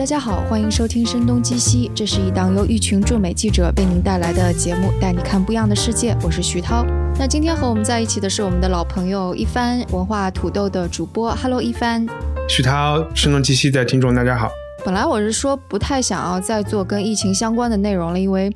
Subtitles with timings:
[0.00, 6.16] 大家好，欢迎收听《声东击西》，这是一档由一群驻美记者为您带来的节目，带你看不一样的世界。
[6.22, 6.86] 我是徐涛。
[7.18, 12.06] 那今天和我们在一起的是我们的老朋友一帆文化土豆的主播，Hello 一帆。
[12.48, 14.48] 徐涛，《声东击西》的听众大家好。
[14.86, 18.50] 本来我是说不太想要再做跟疫情相关的内容了，因为。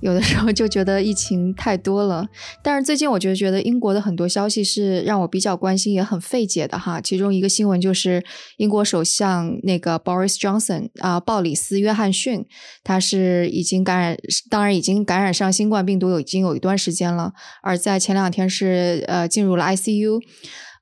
[0.00, 2.26] 有的时候就觉得疫情太多了，
[2.62, 7.00] 但是最近我就觉得英国的很多消息是让我比较关心，也很费解的哈。
[7.00, 8.24] 其中一个新闻就是
[8.58, 12.44] 英国首相那个 Boris Johnson 啊，鲍里斯·约翰逊，
[12.84, 14.16] 他是已经感染，
[14.48, 20.20] 当然已经感染上新冠病毒有已经有一段时间了，而在前两天是呃进入了 ICU。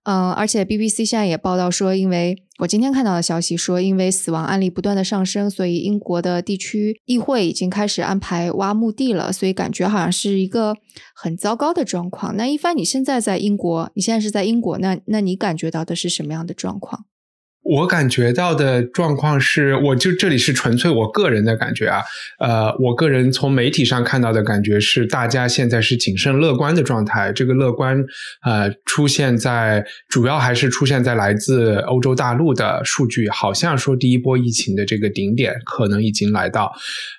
[0.08, 10.74] 嗯，而且 BBC 现在也报道说，因为我今天看到的消息说，因为死亡案例不断的上升，所以英国的地区议会已经开始安排挖墓地了，所以感觉好像是一个
[11.14, 12.34] 很糟糕的状况。
[12.36, 17.04] 那一帆，你现在在英国，你现在是在英国，那那你感觉到的是什么样的状况？
[17.68, 22.00] 我感觉到的状况是，我就这里是纯粹我个人的感觉啊，
[22.38, 27.32] 呃，我个人从媒体上看到的感觉是，大家现在是谨慎乐观的状态。
[27.32, 28.04] 这个乐观，
[28.44, 36.72] 呃，出现在主要还是出现在来自欧洲大陆的数据，好像说第一波疫情的这个顶点可能已经来到，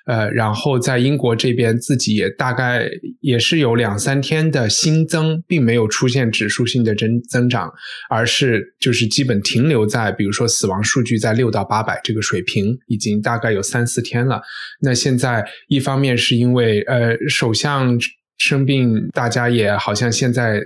[0.06, 2.88] 呃，然后在英国这边自己也大概
[3.20, 7.70] 也是有两三天的新增，并没有出现指数性的增增长，
[8.08, 10.37] 而是就是基本停留在比如说。
[10.38, 14.40] 说死亡数据在六到八百这个水平，已经大概有三四天了。
[14.80, 17.98] 那现在一方面是因为呃首相
[18.36, 20.62] 生病，大家也好像现在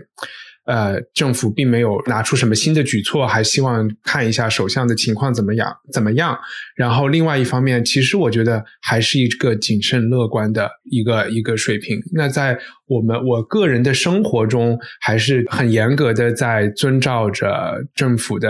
[0.67, 6.39] 呃政府并没有拿出什么新的举措，还希望看一下首相的情况怎么样怎么样。
[6.77, 11.98] 然后另外一方面，其实我觉得还是一个谨慎乐观的一个一个水平。
[12.12, 18.48] 那在我们我个人的生活中，还是很严格的在遵照着政府的。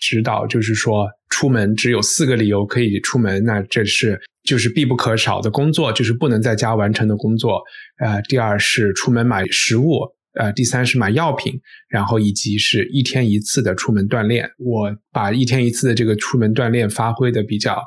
[0.00, 7.62] 指导就是说，出门只有四个理由可以出门，那这是就是必不可少的工作，就是不能在家完成的工作。
[8.02, 10.00] 呃，第二是出门买食物，
[10.40, 14.50] 呃，第三是买药品，然后以及是一天一次的出门锻炼。
[14.58, 17.78] 我把一天一次的这个出门锻炼发挥的比较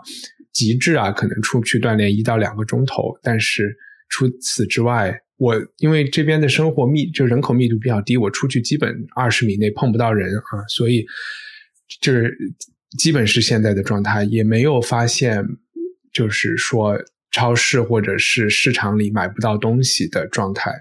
[0.54, 3.18] 极致啊，可能出去锻炼一到两个钟头。
[3.24, 3.76] 但是
[4.10, 11.04] 除此之外，我因为这边的生活密就人口密度比较低，我出去基本二十米内碰不到人啊，所以。
[12.02, 12.38] 就是
[12.98, 15.44] 基本是现在的状态，也没有发现，
[16.12, 16.98] 就是说
[17.31, 20.72] 超市或者是市场里买不到东西的状态。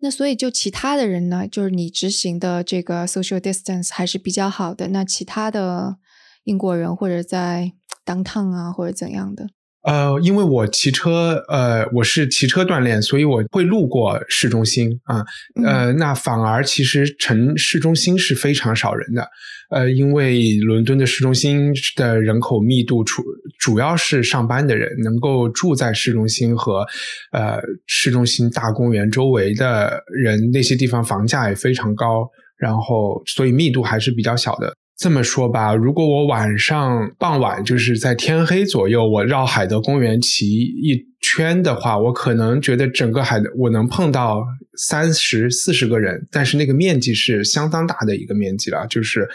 [0.00, 4.88] 那所以就其他的人呢，就是你执行的这个 social distance 还是比较好的。
[4.88, 5.98] 那其他的
[6.42, 7.72] 英国人或者在
[8.04, 9.48] downtown 啊或者怎样的？
[9.82, 15.24] 呃，因为我骑车，呃，我是骑车锻炼，所以我会路过市中心啊。
[15.64, 19.28] 呃，那反而其实城市中心是非常少人的。
[19.70, 23.22] 呃，因为伦敦的市中心的人口密度主
[23.58, 26.86] 主要是上班的人，能够住在市中心和
[27.32, 34.76] 呃市中心大公园周围的人，那些地方房价也非常高，然后所以密度还是比较小的。
[35.02, 44.44] 这么说吧，如果我晚上傍晚就是在天黑左右，我绕海德公园骑一圈的话，我可能觉得整个海德我能碰到
[44.78, 49.28] 三十四十个人，但是那个面积是相当大的一个面积了，就是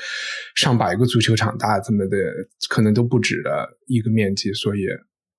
[0.56, 2.16] 上百个足球场大这么的，
[2.70, 4.86] 可能都不止的一个面积，所以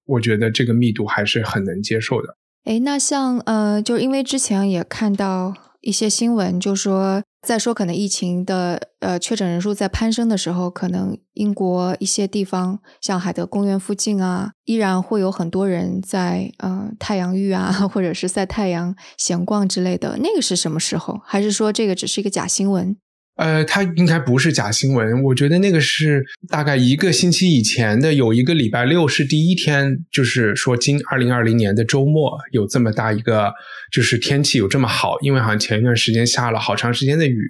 [0.05, 2.37] 我觉得这个密度还是很能接受的。
[2.65, 7.23] 哎，那像呃，就因为之前也看到一些新闻，就说。
[7.41, 20.19] 再说，可能疫情的呃确诊人数在攀升的时候，可能英国一些地方，像海德公园附近啊，依然会有很多人在呃太阳浴啊， 或者是晒太阳、闲逛之类的。
[20.19, 21.21] 那个是什么时候？
[21.25, 22.97] 还是说这个只是一个假新闻？
[23.39, 25.23] 呃，它应该不是假新闻。
[25.23, 33.55] 我觉得那个是大概一个星期以前的，有一个礼拜六是第一天，就是说今二零二零年的周末有这么大一个，
[33.93, 37.49] 就是天气有这么好，因为好像前一段时间下了好长时间的雨，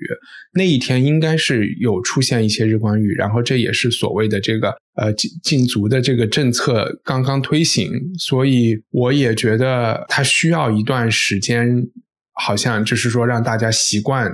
[0.53, 11.87] 那一天应该是有出现一些日光浴，然后这也是所谓的这个呃禁禁足的这个政策刚刚推行，所以我也觉得它需要一段时间，
[12.35, 14.31] 好像就是说让大家习惯。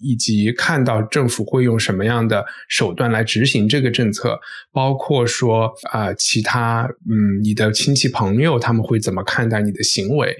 [0.00, 4.40] 以及看到政府会用什么样的手段来执行这个政策，
[4.72, 10.36] 包括说啊，其他嗯，你的亲戚朋友他们会怎么看待你的行为？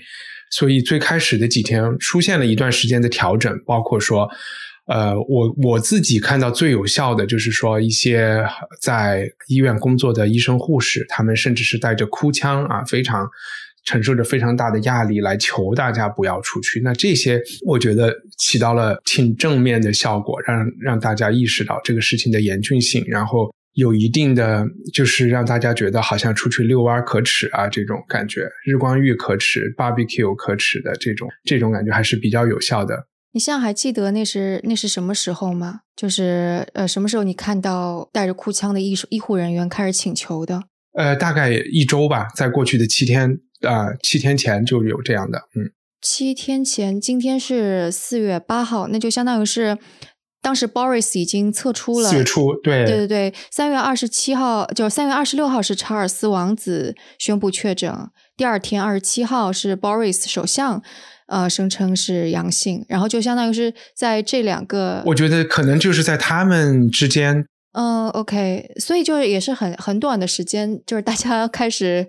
[0.51, 4.29] 所以最开始的几天出现了一段时间的调整，包括说，
[4.87, 8.45] 呃，我我自己看到最有效的就是说，一些
[8.81, 13.29] 在医院工作的医生护士，他们甚至是带着哭腔啊，非常。
[13.91, 24.65] 承受着非常大的压力来求大家不要出去，那这些我觉得起到了挺正面的效果，让让大家意识到这个事情的严峻性，然后有一定的，
[24.95, 33.07] 就是让大家觉得好像出去遛弯可耻啊这种感觉，日光浴可耻，barbecue 可耻的这种这种感觉还是比较有效的。
[33.33, 35.81] 你现在还记得那是那是什么时候吗？
[35.97, 40.63] 就是呃什么时候你看到带着哭腔的医医护人员开始请求的？
[40.99, 45.71] 呃，大概一周吧，在过去的七天啊，七天前就有这样的，嗯，
[46.01, 49.79] 七天前，今天是四月八号，那就相当于是。
[50.43, 57.95] 当时 Boris 已经测出了四月初，对对对对，三月二十七号，就三月二十六号是查尔斯王子宣布确诊，
[58.39, 60.83] 第二天二十七号是 Boris 首相，
[61.27, 72.09] 呃，声称是阳性，然后就相当于是在这两个，我觉得可能就是在他们之间，嗯，OK，所以就是也是很很短的时间，就是大家开始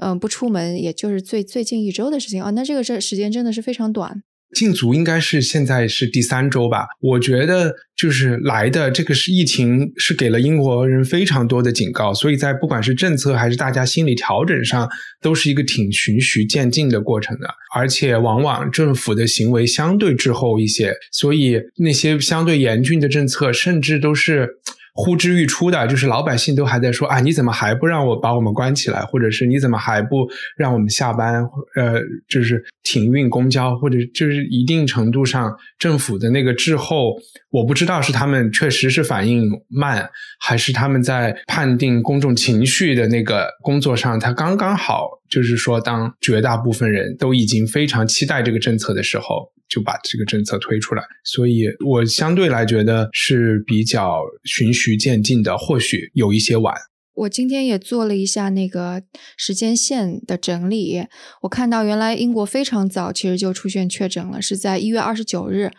[0.00, 4.22] 嗯不出门，也就是最最近一周的事情啊，那这个这时间真的是非常短。
[4.52, 6.86] 禁足应该是现在是第三周吧？
[7.00, 14.88] 我觉得就是来的这个是疫情，是给了英国人非常多的警告，所以在不管是政策还是大家心理调整上，
[15.22, 17.46] 都是一个挺循序渐进的过程的。
[17.76, 24.48] 而且往往政府的行为相对滞后一些，所以那些相对严峻的政策，甚至都是。
[24.94, 31.42] 呼之欲出的，就是老百姓都还在说啊，你怎么还不让我把我们关起来，或者是你怎么还不让我们下班？
[31.76, 37.16] 呃，就是停运公交，或者就是一定程度上政府的那个滞后，
[37.50, 40.10] 我不知道是他们确实是反应慢，
[40.40, 49.52] 还是他们在判定公众情绪的那个工作上，他刚刚好，就是说当绝大部分人都已经非常期待这个政策的时候。
[49.70, 56.74] 就把这个政策推出来，所以我相对来觉得是比较循序渐进的，或许有一些晚。
[57.14, 59.02] 我今天也做了一下那个
[59.36, 61.04] 时间线的整理，
[61.42, 65.70] 我看到原来英国非常早其实就出现确诊了，是在一月二十九日，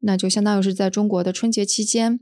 [0.00, 2.20] 那就相当于是在中国的春节期间。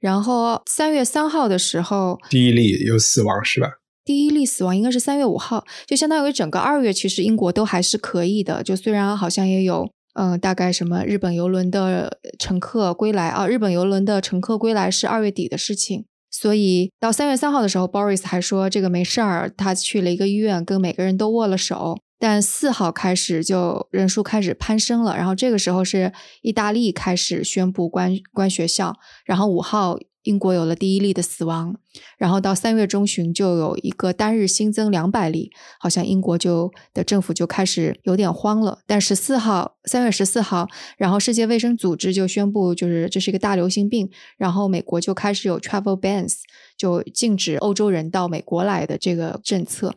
[0.00, 3.68] 然后三月三号的时候，第一例有死亡是吧？
[4.04, 9.88] 第一例死亡应该是三月五号，就相当于整个二月其实英国都还是可以的，就虽然好像也有。
[10.18, 13.46] 嗯，大概什么日本游轮的乘客归来啊？
[13.46, 21.98] 日本游轮的乘客归来是二月底的事情，所以到三月三号的时候，Boris 还说这个没事儿，他去了一个医院，跟每个人都握了手。
[22.18, 26.10] 但四号开始就人数开始攀升了，然后这个时候是
[26.40, 28.94] 意大利开始宣布关关学校，
[29.26, 29.98] 然后五号。
[30.26, 31.74] 英国有了第一例的死亡，
[32.18, 38.80] 然后到三月中旬就有一个单日新增两百例，好像英国就的政府就开始有点慌了。
[38.86, 40.66] 但十四号，三月十四号，
[40.98, 46.34] 然后世界卫生组织就宣布，就是这是一个大流行病，然后美国就开始有 travel bans，
[46.76, 49.94] 就禁止欧洲人到美国来的这个政策。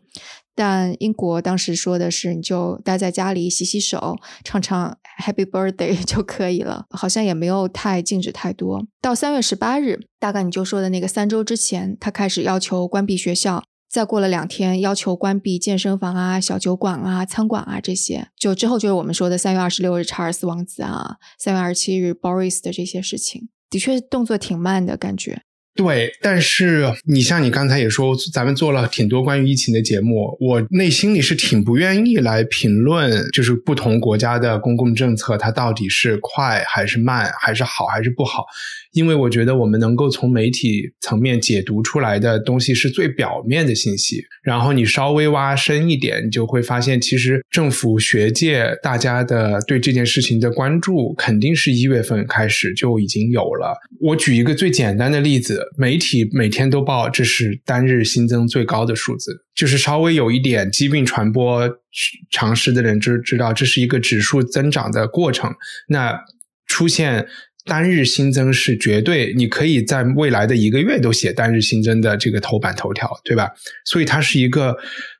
[0.53, 8.86] 但英国当时说的是，你就待在家里洗洗手，唱唱 Happy Birthday 就可以了，好像也没有太禁止太多。
[9.01, 18.30] 到三月十八日，大概你就说的那个三周之前，他开始要求关闭学校，再过了两天，要求关闭健身房啊、小酒馆啊、餐馆啊这些。
[18.38, 25.42] 就之后就是我们说的三月二十六日查尔斯王子啊，三月二十七日 Boris 的这些事情，的确动作挺慢的感觉。
[25.75, 38.45] 对，但是你像你刚才也说，咱们做了挺多关于疫情的节目，我内心里是挺不愿意来评论，就是不同国家的公共政策，它到底是快还是慢，还是好还是不好。
[38.91, 53.78] 因为我觉得我们能够从媒体层面解读出来的东西是最表面的信息，然后你稍微挖深一点，你就会发现，其实政府、学界大家的对这件事情的关注，肯定是一月份开始就已经有了。
[54.02, 61.69] 我举一个最简单的例子，媒体每天都报这是单日新增最高的数字，就是稍微有一点疾病传播
[62.31, 65.54] 常识的人就知道，这是一个指数增长的过程。
[65.90, 66.19] 那
[66.66, 67.28] 出现。
[67.69, 73.49] 单日新增是绝对，你可以在未来的一个月都写单日新增的这个头版头条，对吧？
[73.85, 74.76] 所以它是一个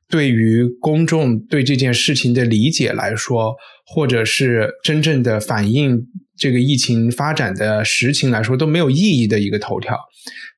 [0.10, 9.98] 对于公众对这件事情的理解来说，或者是真正的反映这个疫情发展的实情来说都没有意义的一个头条。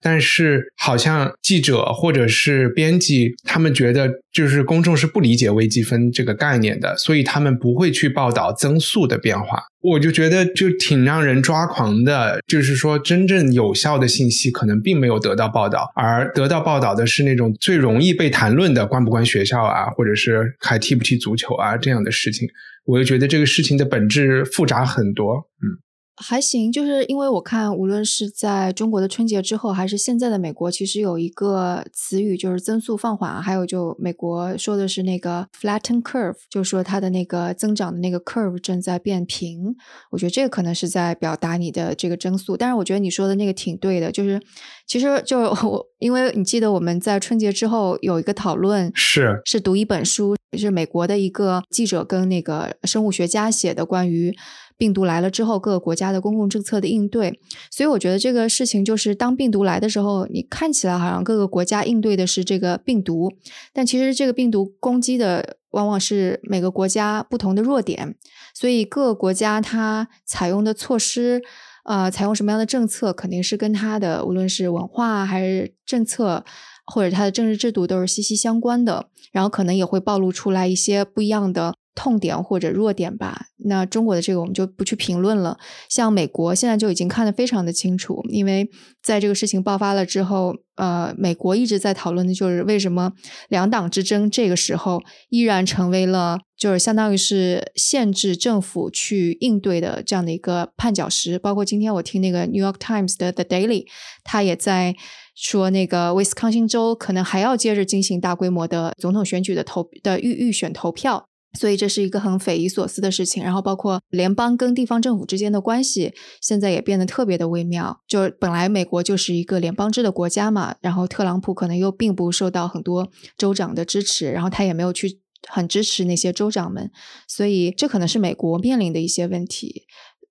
[0.03, 9.63] 但是，好像记者或者是编辑，他们觉得就是公众是不理解微积分这个概念的，所以他们不会去报道增速的变化。
[9.81, 22.47] 我就觉得就挺让人抓狂的，就是说真正有效的信息可能并没有得到报道，而得到报道的是那种最容易被谈论的关不关学校啊，或者是还踢不踢足球啊这样的事情。
[22.85, 25.81] 我就觉得这个事情的本质复杂很多，嗯。
[26.21, 39.75] 还行，就是因为我看，无论是在中国的春节之后，还是现在的美国，其实有一个词语就是增速放缓，还有就美国说的是那个 flatten curve，就是说它的那个增长的那个 curve 正在变平。
[40.11, 44.39] 我觉得这个可能是在表达你的这个增速，但是我觉得你说的那个挺对的，就是
[44.85, 54.35] 其实就我，因为你记得我们在春节之后有一个讨论，是是读一本书，是美国的一个记者跟那个生物学家写的关于。
[54.81, 63.31] 病毒来了之后，各个国家的公共政策的应对，所以我觉得这个事情就是，当病毒来的时候，你看起来好像各个国家应对的是这个病毒，
[63.73, 68.15] 但其实这个病毒攻击的往往是每个国家不同的弱点，
[68.55, 71.43] 所以各个国家它采用的措施，
[71.83, 76.43] 呃，采用什么样的政策，肯定是跟它的无论是文化还是政策，
[76.88, 81.75] 或者它的政治制度都是息息相关的，然后可能也会暴露出来一些不一样的。
[81.93, 85.57] 痛点或者弱点吧，那中国的这个我们就不去评论了。
[85.89, 88.69] 像美国现在就已经看得非常的清楚，因为
[89.03, 93.12] 在这个事情爆发了之后，呃，美国一直在讨论的就是为什么
[93.50, 101.38] 两党之争这个时候依然成为了就是相当于是限制政府去应对的这样的一个绊脚石。
[101.38, 103.86] 包括今天我听那个 New York Times 的 The Daily，
[104.24, 104.95] 他也在
[105.36, 111.27] 说那个威斯康星州可能还要接着进行大规模的总统选举的投的预预选投票。
[111.60, 118.00] 所以这是一个很匪夷所思的事情，然后包括联邦跟地方政府之间的关系，现在也变得特别的微妙。
[118.08, 126.89] 就本来美国就是一个联邦制的国家嘛，然后特朗普可能又并不受到很多州长的支持，然后他也没有去很支持那些州长们，
[127.27, 129.84] 所以这可能是美国面临的一些问题。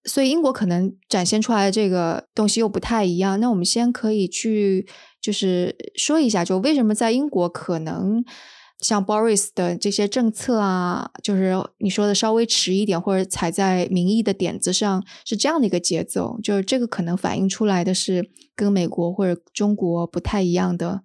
[0.05, 3.39] 所以英国可能展现出来的这个东西又不太一样。
[3.39, 4.89] 那我们先可以去
[5.21, 8.25] 就是说一下，就为什么在英国可能。
[8.80, 16.40] 像 Boris 的这些政策啊，就是你说的稍微迟一点，或者踩在民意的点子上，是这样的一个节奏。
[16.42, 21.02] 就是这个可能反映出来的是跟美国或者中国不太一样的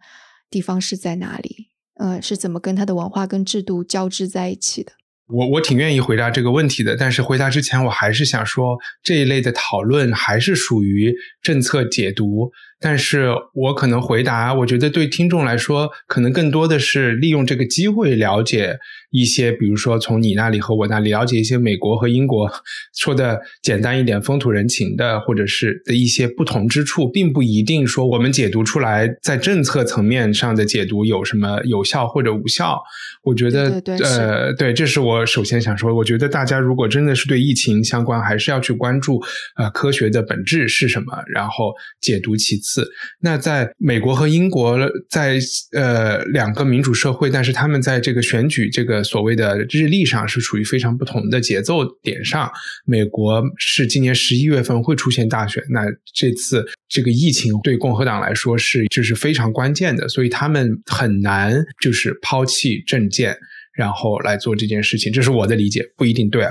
[0.50, 1.70] 地方是在哪里？
[1.96, 4.92] 呃，是怎么跟它的文化跟制度交织在一起的？
[5.28, 12.52] 我我挺愿意回答这个问题的，但是回答之前，我还是想说这一类的讨论还是属于政策解读。
[12.80, 18.78] 但是我可能回答，我觉得对听众来说，可能更多的是利用这个机会了解
[19.16, 22.52] 一些，比如说从你那里和我那里了解一些美国和英国
[22.94, 32.82] 说的简单一点风土人情的，或者是的一些不同之处，并不一定说我们解读出来在政策层面上的解读有什么有效或者无效。
[33.24, 35.96] 我觉得，呃，对，这是我首先想说。
[35.96, 39.22] 我觉得大家如果真的是对疫情相关，还是要去关注
[39.56, 42.56] 呃科学的本质是什么，然后解读其。
[42.66, 44.76] 次，那在美国和英国，
[45.08, 45.38] 在
[45.74, 52.52] 呃两个民主社会，但是他们在这个选举这个所谓的日历上是处于非常不同的节奏点上。
[52.86, 63.38] 美国是今年十一月份会出现大选，那这次这个疫情对共和党来说是就是非常关键的，所以他们很难就是抛弃政见，
[63.74, 65.14] 然后来做这件事情。
[65.14, 66.46] 这是我的理解，不一定对。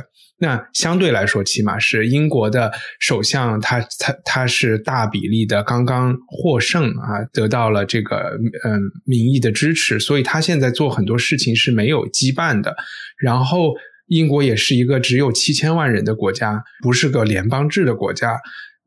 [0.45, 2.71] 那相对来说，起码是英国的
[3.01, 12.77] 首相，他他他是大比例的刚刚获胜啊，得到了这个嗯民意的支持，所以他现在做很多事情是没有羁绊的。
[13.19, 13.73] 然后，
[14.09, 18.39] 英国也是一个只有七千万人的国家，不是个联邦制的国家，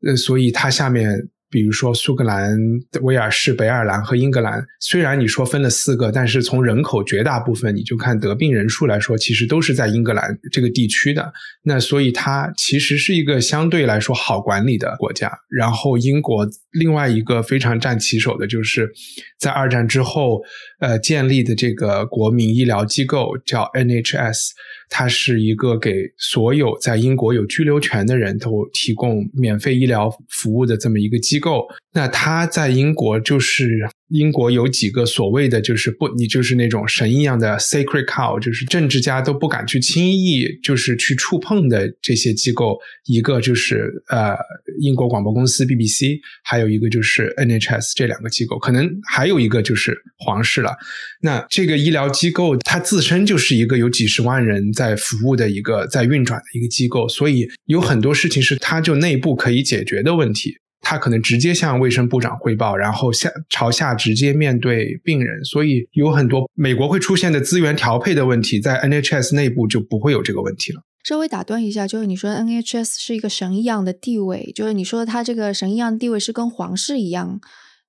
[0.06, 1.28] 呃，所以他下面。
[1.50, 2.58] 比如说苏格兰、
[3.02, 11.32] 威尔士、北爱尔兰和英格兰，虽然你说分了四个，但是从人口绝大部分，你就看得病人数来说，其实都是在英格兰这个地区的。
[11.62, 15.32] 那所以它其实是一个相对来说好管理的国家。
[15.48, 18.90] 然后英国另外一个非常占旗手的就是
[19.38, 20.40] 在二战之后，
[20.80, 24.50] 呃建立的这个国民医疗机构叫 NHS。
[24.90, 31.66] 它是一个给所有在英国有居留权的人都提供免费医疗服务的这么一个机构。
[31.98, 42.78] 那它在英国就是英国有几个所谓的就是不，你就是那种神一样的 sacred cow，就是政治家都不敢去轻易就是去触碰的这些机构。
[43.06, 44.36] 一个就是呃
[44.80, 50.76] 英国广播公司 BBC，还有一个就是 NHS 这两个机构，可能还有一个就是皇室了。
[51.20, 54.72] 那这个医疗机构它自身就是一个有几十万人。
[54.72, 70.82] 在服务的一个在运转的一个机构，所以有很多事情是它就内部可以解决的问题，它可能直接向卫生部长汇报，然后下朝下直接面对病人，所以有很多美国会出现的资源调配的问题，在 NHS 内部就不会有这个问题了。
[71.04, 77.40] 稍微打断一下，就是你说 NHS 是一个神一样的地位，就是你说它这个神一样的地位是跟皇室一样，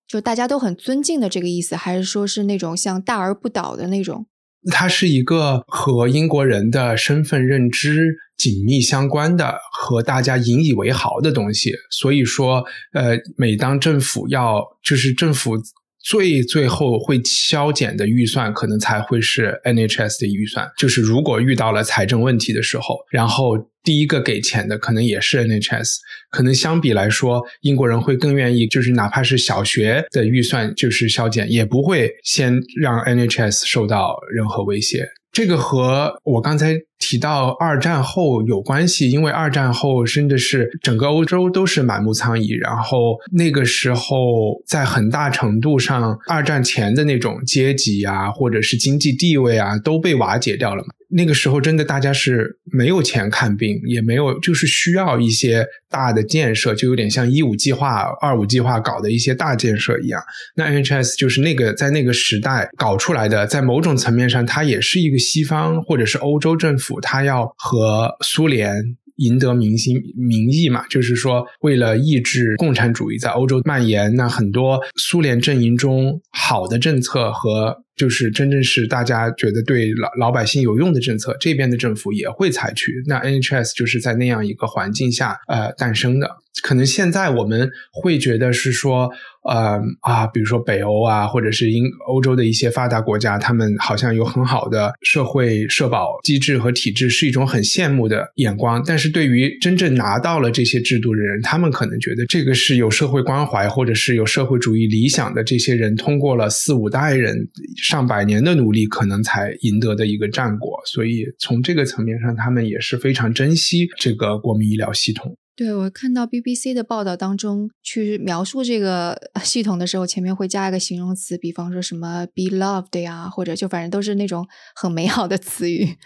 [0.07, 4.25] 就大家都很尊敬的这个意思，还是说是那种像大而不倒的那种？
[4.71, 11.73] 它是一个和英国人的身份认知紧密相关的、和大家引以为豪的东西。
[11.91, 15.55] 所以说，呃，每当政府要就是政府。
[16.01, 20.65] 最最后会削减的预算，可能才会是 NHS 的预算。
[20.77, 25.97] 就是如果遇到了财政问题的时候，然后第一个给钱的可能也是 NHS。
[26.31, 35.05] 可能相比来说，英国人会更愿意，就是哪怕是小学的预算就是削减，也不会先让 NHS 受到任何威胁。
[35.33, 50.89] 这个和我刚才提到二战后有关系，因为二战后甚至是整个欧洲都是满目疮痍，然后那个时候在很大程度上，二战前的那种阶级啊，或者是经济地位啊，都被瓦解掉了嘛。
[51.11, 60.21] 那个时候真的大家是没有钱看病，也没有，就是需要一些大的建设，就有点像一五计划、二五计划搞的一些大建设一样。
[60.55, 68.71] 那 NHS 就是那个在那个时代搞出来的，在某种层面上，它也是一个西方或者是欧洲政府，它要和苏联
[69.15, 77.77] 赢得民心民意嘛，就是说为了抑制共产主义在欧洲蔓延，那很多苏联阵营中好的政策和。
[77.99, 82.93] 就是真正是大家觉得对老老百姓有用的政策，这边的政府也会采取。
[83.05, 86.37] 那 NHS 就是在那样一个环境下呃诞生的。
[86.61, 89.11] 可能现在我们会觉得是说。
[89.41, 98.83] 呃啊，比如说北欧啊，或者是英欧洲的一些发达国家，他们好像有很好的社会社保机制和体制，是一种很羡慕的眼光。
[98.85, 107.47] 但是对于真正拿到了这些制度的人，他们可能觉得这个是有社会关怀或者是有社会主义理想的这些人，通过了四五代人
[107.89, 110.79] 上百年的努力，可能才赢得的一个战果。
[110.85, 115.35] 所以从这个层面上，他们也是非常珍惜这个国民医疗系统。
[115.55, 125.97] 对，我看到 BBC 的报道当中，去描述这个 系统的时候，前面会加一个形容词，比方说什么 “be loved” 呀，或者就反正都是那种很美好的词语。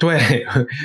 [0.00, 0.18] 对，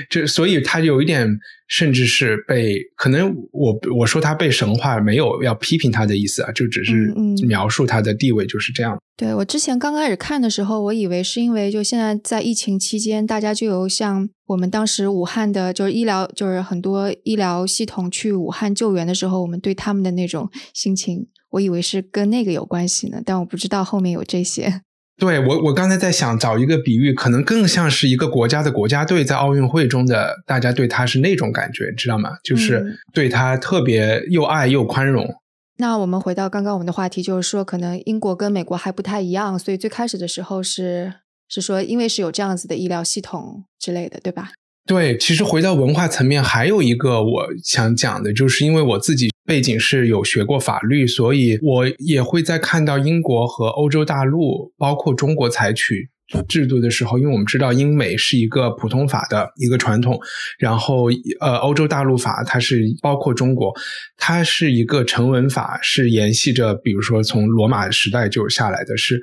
[0.09, 1.25] 这所以他有一点，
[1.69, 7.13] 甚至是被可能我我说他被神话，没有要批评他的意思啊，就只是
[7.47, 8.97] 描述他的地位就是这样。
[9.15, 24.81] 对我之前刚开始看的时候，我以为是因为就现在在疫情期间，大家就有像我们当时武汉的，就是医疗，就是很多医疗系统去武汉救援的时候，我们对他们的那种心情，我以为是跟那个有关系呢，但我不知道后面有这些。
[25.17, 32.31] 对我，我刚才在想找一个比喻，可能更像是一个国家的国家队在奥运会中的，大家对他是那种感觉，知道吗？
[32.43, 35.33] 就是对他特别又爱又宽容。
[35.77, 41.13] 那我们回到刚刚我们的话题，就是说，可能英国跟美国还不太一样，所以最开始的时候是
[41.47, 44.51] 是说，因为是有这样子的医疗系统之类的，对吧？
[44.87, 56.07] 对，其实回到文化层面，还有一个我想讲的，就是因为我自己背景是有学过法律，所以我也会在看到英国和欧洲大陆，包括中国采取
[56.47, 60.19] 制度的时候，因为我们知道英美是一个普通法的一个传统，
[60.59, 61.07] 然后
[61.39, 63.73] 呃，欧洲大陆法它是包括中国，
[64.17, 69.19] 它是一个成文法，是沿袭着比如说从罗马时代就下来的，是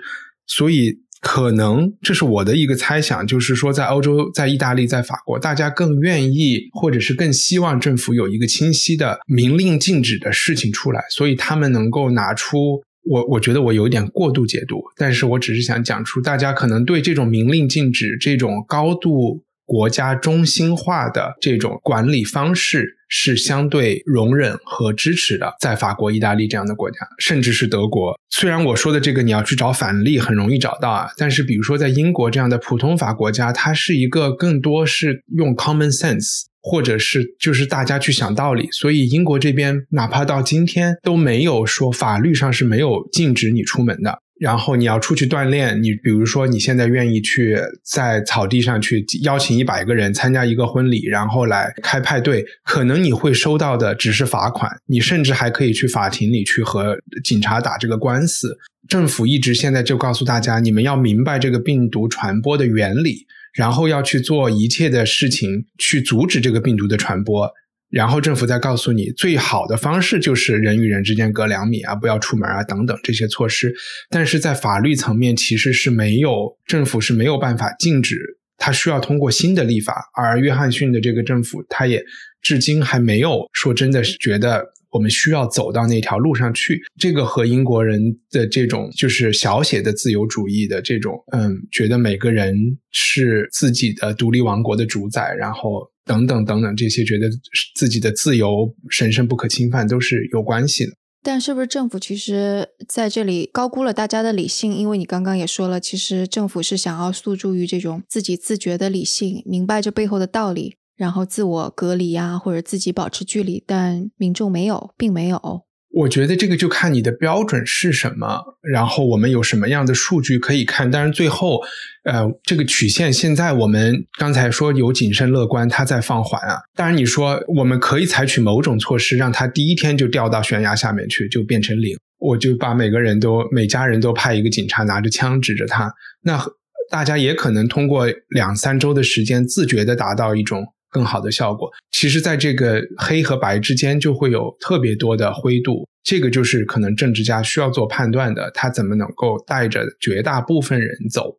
[0.48, 0.98] 所以。
[1.22, 19.44] 可能这是我的一个猜想，就是说，在欧洲、在意大利、在法国，大家更愿意，或者是更希望政府有一个清晰的明令禁止的事情出来，所以他们能够拿出我，我觉得我有点过度解读，但是我只是想讲出，大家可能对这种明令禁止、这种高度。
[19.64, 28.18] 国家中心化的这种管理方式是相对容忍和支持的，在法国、意大利这样的国家，甚至是德国。
[28.30, 38.70] 虽然我说的这个你要去找反例很容易找到啊，但是比如说在英国这样的普通法国家，它是一个更多是用 common sense，或者是就是大家去想道理。
[38.72, 44.18] 所以英国这边哪怕到今天都没有说法律上是没有禁止你出门的。
[44.42, 58.58] 然后你要出去锻炼，你比如说你现在愿意去在草地上去邀请一百个人参加一个婚礼，然后来开派对，可能你会收到的只是罚款，你甚至还可以去法庭里去和警察打这个官司。
[58.88, 63.24] 政府一直现在就告诉大家，你们要明白这个病毒传播的原理，
[63.54, 67.48] 然后要去做一切的事情去阻止这个病毒的传播。
[67.92, 73.74] 然后政府再告诉你，最好的方式就是人与人之间隔两米啊，不要出门啊，等等这些措施。
[74.08, 78.16] 但是在法律层面，其实是没有政府是没有办法禁止，
[78.56, 79.94] 它需要通过新的立法。
[80.16, 82.02] 而约翰逊的这个政府，他也
[82.40, 86.80] 至今还没有说真的是觉得我们需要走到那条路上去。
[86.98, 88.00] 这个和英国人
[88.30, 92.56] 的这种就是小写的自由主义的这种，嗯，觉得每个人
[92.90, 95.91] 是自己的独立王国的主宰，然后。
[96.04, 97.30] 等等等等，这些觉得
[97.74, 100.92] 自己的自由神圣不可侵犯，都是有关系的。
[101.24, 104.74] 但是不是政府其实在这里高估了大家的理性？
[104.74, 115.62] 因为你刚刚也说了，其实政府是想要诉诸于这种自己自觉的理性，明白这背后的道理，然后自我隔离呀，或者自己保持距离，但民众没有，并没有。
[115.92, 120.90] 我觉得这个就看你的标准是什么，然后我们有什么样的数据可以看。
[120.90, 121.60] 当然，最后，
[122.04, 126.56] 呃，这个曲线现在我们刚才说有谨慎乐观，它在放缓啊。
[126.74, 131.94] 当然，你说我们可以采取某种措施，让它第一天就掉到悬崖下面去，就变成零。
[132.18, 136.42] 我就把每个人都每家人都派一个警察拿着枪指着他，那
[136.90, 140.64] 大家也可能通过两三周的时间自觉的达到一种。
[140.92, 151.34] 更好的效果，其实，在这个黑和白之间就会有特别多的灰度，这个就是可能政治家需要做判断的，他怎么能够带着绝大部分人走，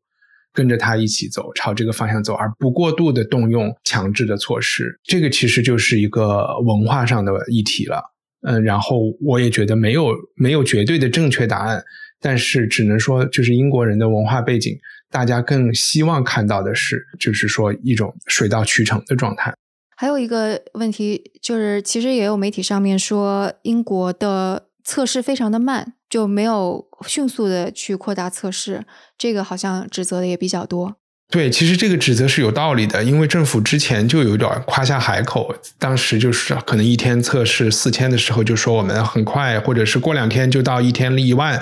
[0.51, 8.01] 跟着他一起走，朝这个方向走，而不过度的动用强制的措施，这个其实就是一个文化上的议题了。
[8.41, 11.81] 嗯，然后我也觉得没有没有绝对的正确答案，
[12.19, 14.75] 但是只能说，就是英国人的文化背景。
[15.13, 19.53] 大家更希望看到的是，就是说一种水到渠成的状态。
[19.95, 30.97] 还有一个问题就是，其实也有媒体上面说，英国的测试非常的慢，就没有迅速的去扩大测试，这个好像指责的也比较多。
[31.33, 41.59] 对，其实这个指责是有道理的，因为政府之前就有点夸下海口，当时就是可能一天测试四千的时候，就说我们很快，或者是过两天就到一天一万，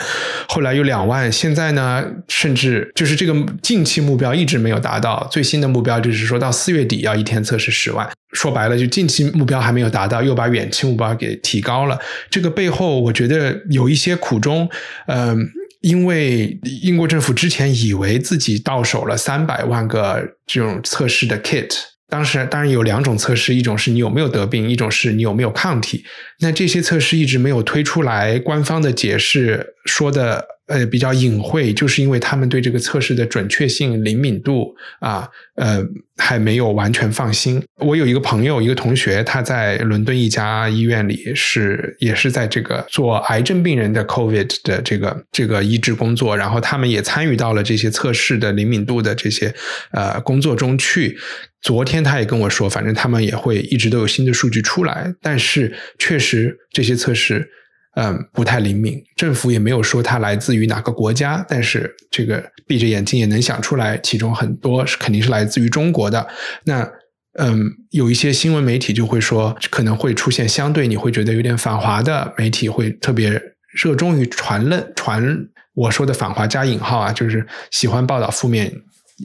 [0.49, 11.97] 后来有两万，现在呢，甚至就是这个近期目标一直没有达到，最新的目标就是说到四月底要一天测试十万，说白了就近期目标还没有达到，又把远期目标给提高了，
[12.29, 14.69] 这个背后我觉得有一些苦衷，
[15.05, 15.49] 嗯。
[15.81, 21.69] 因为英国政府之前以为自己到手了三百万个这种测试的 kit，
[22.07, 26.03] 当时当然有两种测试，一种是你有没有得病，一种是你有没有抗体。
[26.39, 30.45] 那这些测试一直没有推出来，官方的解释说的。
[30.71, 35.83] 呃，比较隐晦，就是因为他们对这个测试的准确性、灵敏度啊，呃，
[36.17, 37.61] 还没有完全放心。
[37.79, 49.53] 我有一个朋友，一个同学，他在伦敦一家医院里是，也是在这个做癌症病人的 COVID 的这个这个医治工作，然后他们也参与到了这些测试的灵敏度的这些
[49.91, 51.17] 呃工作中去。
[51.61, 57.49] 昨天他也跟我说，反正他们也会一直都有新的数据出来，但是确实这些测试。
[57.95, 66.25] 嗯，不太灵敏，政府也没有说它来自于哪个国家，但是这个闭着眼睛也能想出来，其中很多是肯定是来自于中国的。
[66.63, 66.89] 那
[67.37, 73.41] 嗯，有一些新闻媒体就会说，可能会出现相对你会觉得有点反华的媒体，会特别
[73.73, 78.73] 热衷于传论传我说的反华加引号啊，就是喜欢报道负面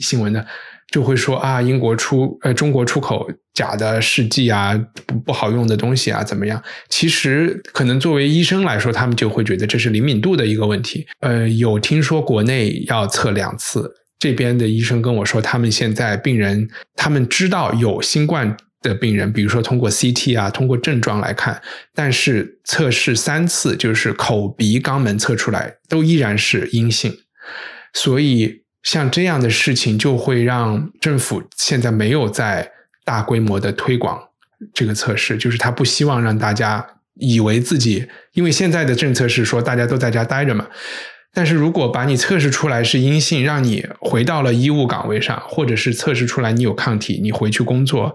[0.01, 0.45] 新闻的。
[0.93, 4.73] 就会说啊，英国出呃中国出口假的试剂啊，
[5.05, 6.63] 不不好用的东西啊，怎么样？
[6.89, 11.05] 其实可能作为医生来说，他们就会觉得这是灵敏度的一个问题。
[11.21, 21.61] 呃，有听说国内要测两次，这边的医生跟我说，他们现在病人他们知道有新冠的病人，比如说通过 CT 啊，通过症状来看，
[21.95, 27.13] 但是测试三次，就是口鼻肛门测出来都依然是阴性，
[27.93, 28.66] 所以。
[28.87, 32.71] 像这样的事情就会让政府现在没有在
[33.05, 34.17] 大规模的推广
[34.73, 40.69] 这个测试，就是他不希望让大家以为自己，因为现在的政策是说大家都在家待着嘛。
[41.35, 48.15] 但是如果把你测试出来是阴性，让你回到了医务岗位上，或者是测试出来你有抗体，你回去工作，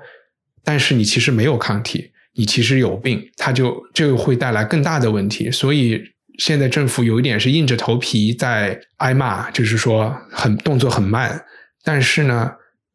[0.64, 6.02] 但是你其实没有抗体，你其实有病，它就这个会带来更大的问题，所以。
[6.42, 11.40] 现在政府有一点是硬着头皮在挨骂，就是说很动作很慢。
[11.84, 12.50] 但是呢，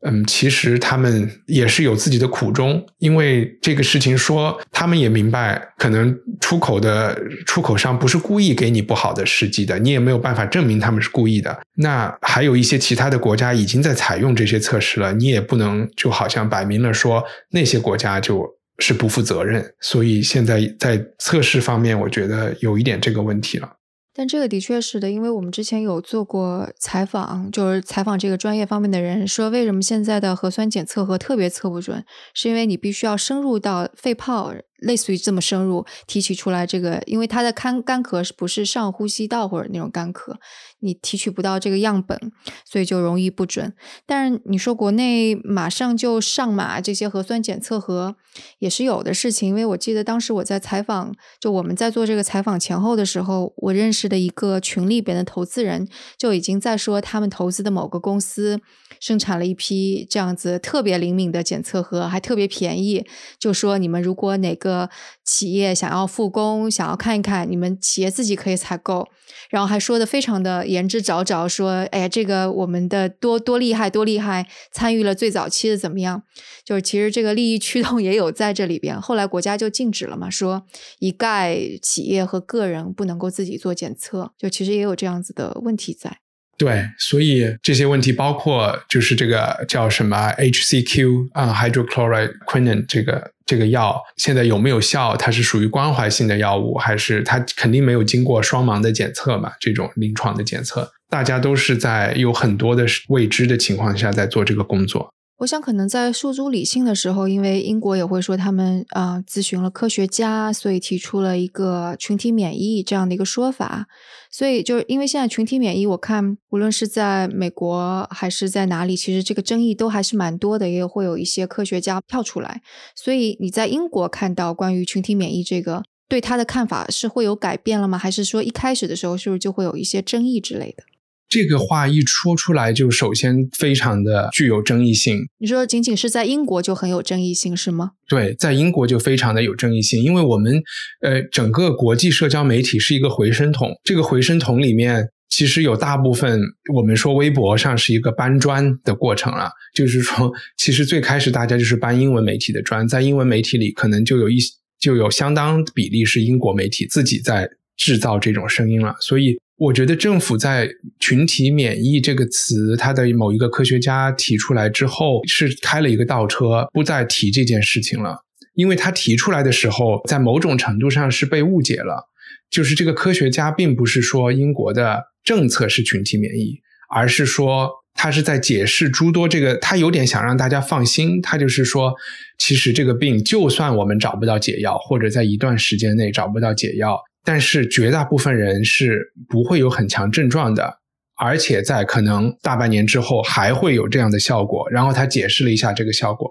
[0.05, 11.57] 嗯，其实他们也是有自己的苦衷，因为这个事情说他们也明白，可能出口的出口商不是故意给你不好的试剂的，你也没有办法证明他们是故意的。
[11.77, 18.56] 那还有一些其他的国家已经在采用这些测试了，你也不能就好像摆明了说那些国家就。
[18.79, 23.73] 是不负责任，所以现在在测试方面，我觉得有一点这个问题了。
[24.19, 34.55] 但这个的确是的，因为我们之前有做过采访，就是采访这个专业方面的人，说为什么现在的核酸检测和特别测不准，是因为你必须要深入到肺泡。
[34.79, 40.35] 类似于这么深入提取出来这个，因为它的干干咳是不是上呼吸道或者那种干咳，
[40.81, 42.19] 你提取不到这个样本，
[42.65, 43.73] 所以就容易不准。
[44.05, 48.17] 但是你说国内马上就上马这些核酸检测盒
[48.59, 58.61] 也是有的事情，因为我记得当时我在采访，就我们在做这个采访前后的时候，我认识的一个群里边的投资人就已经在说，他们投资的某个公司
[59.01, 63.07] 生产了一批这样子特别灵敏的检测盒，还特别便宜，
[63.39, 64.66] 就说你们如果哪个。
[64.67, 64.91] 个
[65.25, 69.07] 企业想要复工，想要看一看你们企业自己可以采购，
[69.51, 76.23] 然后还说的非常的言之凿凿，说哎呀这个我们的多多厉害多厉害，参与了最早期的怎么样？
[76.65, 79.01] 就是其实这个利益驱动也有在这里边。
[79.01, 80.67] 后来国家就禁止了嘛，说
[80.99, 86.19] 一概企业和个人不能够自己做检测，就其实也有这样子的问题在。
[86.59, 95.17] 对，所以这些问题包括就是这个叫什么 HCQ 啊，hydrochloricquinone 这个这个药现在有没有效？
[95.17, 99.53] 它是属于关怀性的药物，还是它肯定没有经过双盲的检测嘛？
[99.61, 105.09] 这种临床的检测，大家都是在有很多的未知的情况下在做这个工作。
[105.39, 113.87] 我想，可能在诉诸理性的时候，因为英国也会说他们啊咨询了科学家，所以提出了一个群体免疫这样的一个说法。
[114.31, 122.63] 所以，就是因为现在群体免疫，我看无论是在美国还是在哪里，其实这个争议都还是蛮多的，也会有一些科学家跳出来。
[122.95, 127.99] 所以你在英国看到关于群体免疫这个，对他的看法是会有改变了吗？
[127.99, 130.83] 还是说一开始的时候是不是就会有一些争议之类的？
[131.29, 135.27] 这个话一说出来，就首先非常的具有争议性。
[135.39, 137.93] 你说仅仅是在英国就很有争议性是吗？
[138.09, 140.63] 对，在英国就非常的有争议性，因为我们
[141.01, 146.41] 呃整个国际社交媒体是一个回声筒，这个回声筒里面其实有大部分
[146.73, 154.39] 我们说微博上是一个搬砖的过程了，就是说其实最开始大家就是搬英文媒体的砖，在英文媒体里可能就有一
[154.79, 159.39] 就有相当比例是英国媒体自己在制造这种声音了，所以。
[159.59, 160.69] 我觉得政府在
[161.01, 168.19] “群体免疫”这个词，它的某一个科学家提出来之后，是开了一个倒车，不再提这件事情了。
[168.53, 172.07] 因为他提出来的时候，在某种程度上是被误解了，
[172.51, 176.59] 就是这个科学家并不是说英国的政策是群体免疫，
[176.95, 181.95] 而是说他是在解释诸多这个，他有点想让大家放心，他就是说，
[182.37, 187.01] 其实这个病就算我们找不到解药，或者在一段时间内找不到解药。
[187.27, 190.79] 但是绝大部分人是不会有很强症状的，
[191.19, 194.71] 而且在可能大半年之后还会有这样的效果。
[194.71, 196.31] 然后他解释了一下这个效果，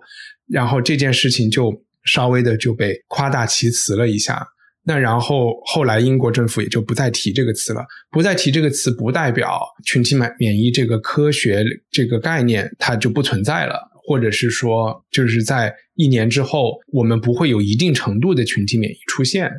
[0.50, 4.48] 然后这件事情就稍微的就被夸大其词了一下。
[4.88, 13.78] 那然后后来英国政府也就不再提这个词了，不再提这个词，不代表群体免免疫这个科学这个概念它就不存在了，
[14.08, 19.52] 或者是说就是在一年之后我们不会有一定程度的群体免疫出现。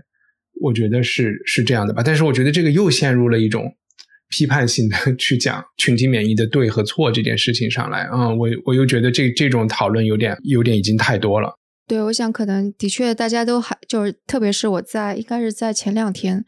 [0.61, 3.75] 我觉得是是这样的吧，但是我觉得这个又陷入了一种
[4.29, 11.55] 批判性的 去讲群体免疫的对和错这件事情上来啊，我我又觉得这这种讨论有点有点已经太多了。
[11.89, 16.45] 对，我想可能的确大家都还就是，特别是我在应该是在前两天，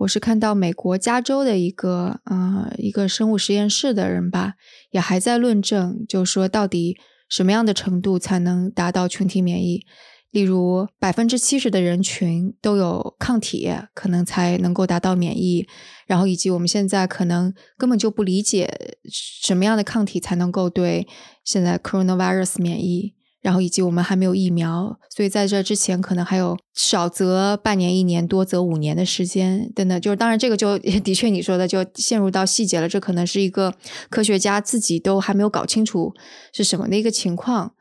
[0.00, 4.52] 我是看到美国加州的一个呃一个生物实验室的人吧，
[4.90, 9.86] 也还在论证，就是说到底什么样的程度才能达到群体免疫。
[10.32, 15.66] 例如，百分之七十的人群都有抗体，可能才能够达到免疫。
[16.06, 21.06] 然后，以及我们现在可能根本就不理解什么样的抗体才能够对
[21.44, 23.14] 现在 coronavirus 免疫。
[23.42, 30.00] 然后，以及我们还没有疫苗，所以在这之前可能还有少则半年、一年，多则五年的时间等等。
[30.00, 32.88] 就是当然，这个就 的确你说的就陷入到细节了。
[32.88, 33.74] 这可能是一个
[34.08, 36.14] 科学家自己都还没有搞清楚
[36.54, 37.74] 是什么的一个情况。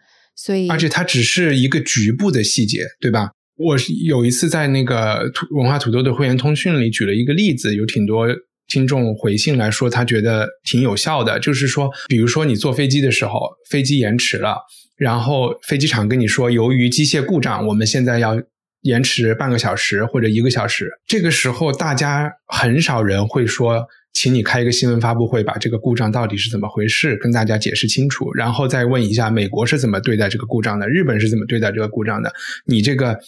[0.44, 3.30] 所以，而且它只是一个局部的细节，对吧？
[3.58, 8.26] 我有一次在那个土文化土豆的会员通讯里举了一个例子，有挺多
[8.68, 11.40] 听众回信来说，他觉得挺有效的。
[11.40, 14.58] 就是说，比如说你坐飞机的时候，飞机延迟了，
[14.98, 18.42] 然后飞机场跟你说，由于机械故障，我们现在要
[18.82, 20.90] 延迟半个小时或者一个小时。
[21.06, 23.86] 这个时候，大家很少人会说。
[24.13, 32.32] 请你开一个新闻发布会，把这个故障到底是怎么回事跟大家解释清楚，然后再问一下美国是怎么对待这个故障的，日本是怎么对待这个故障的？
[32.65, 33.19] 你这个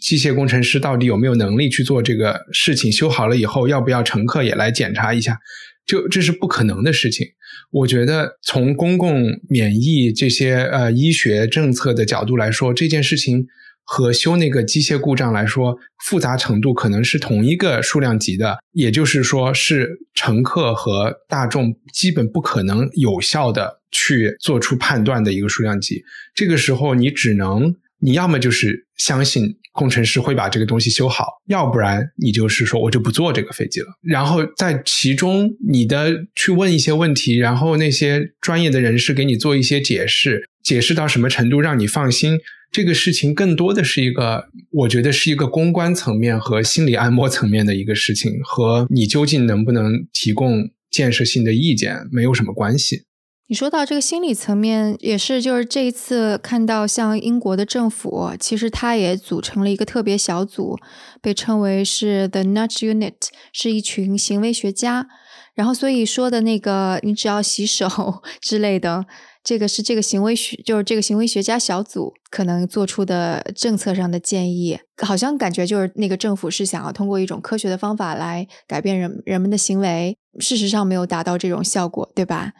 [0.00, 2.90] 机械工程师到底有没有能力去做这个事情？
[2.90, 5.38] 修好了以后，要不要乘客也来检查一下？
[5.86, 7.26] 就这是不可能的事情。
[7.70, 13.46] 我觉得从公共免疫这些呃医学政策的角度来说，这件事情。
[13.84, 26.02] 和修那个机械故障来说，复杂程度可能是同一个数量级的，也就是说，是乘客和大众基本不可能有效的去做出判断的一个数量级。
[26.34, 33.86] 这个时候，你只能，你要么就是相信工程师会把这个东西修好，要不然你就是说我就不坐这个飞机了。
[34.02, 42.38] 然后在其中，你的去问一些问题，然后那些专业的人士给你做一些解释，解释到什么程度让你放心。
[42.72, 53.02] 这个事情更多的是一个，我觉得是一个公关层面和心理按摩层面的一个事情，和你究竟能不能提供建设性的意见没有什么关系。
[53.48, 60.78] 你说到这个心理层面，也是就是这一次看到像英国的政府，其实它也组成了一个特别小组，
[61.20, 63.12] 被称为是 The Nudge Unit，
[63.52, 65.06] 是一群行为学家。
[65.54, 69.04] 然后所以说的那个，你只要洗手 之类的，
[69.44, 82.52] 这个是这个行为学，就是这个行为学家小组可能做出的政策上的建议，好像感觉就是那个政府是想要通过一种科学的方法来改变人人们的行为，事实上没有达到这种效果，对吧？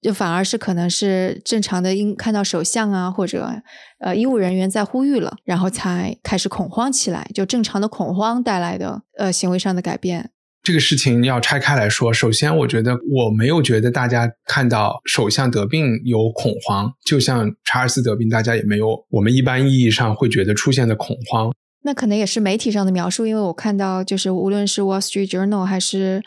[0.00, 3.62] 就反而是可能是正常的，因看到首相啊或者
[4.00, 7.30] 呃医务人员在呼吁了，然后才开始恐慌起来。
[7.32, 10.31] 就正常的恐慌带来的呃行为上的改变。
[10.62, 21.52] 这个事情要拆开来说，首先我觉得我没有觉得大家看到首相得病有恐慌，就像查尔斯得病，大家也没有我们一般意义上会觉得出现的恐慌。
[21.84, 26.22] 那可能也是媒体上的描述，因为我看到就是无论是 Wall Street Journal 还是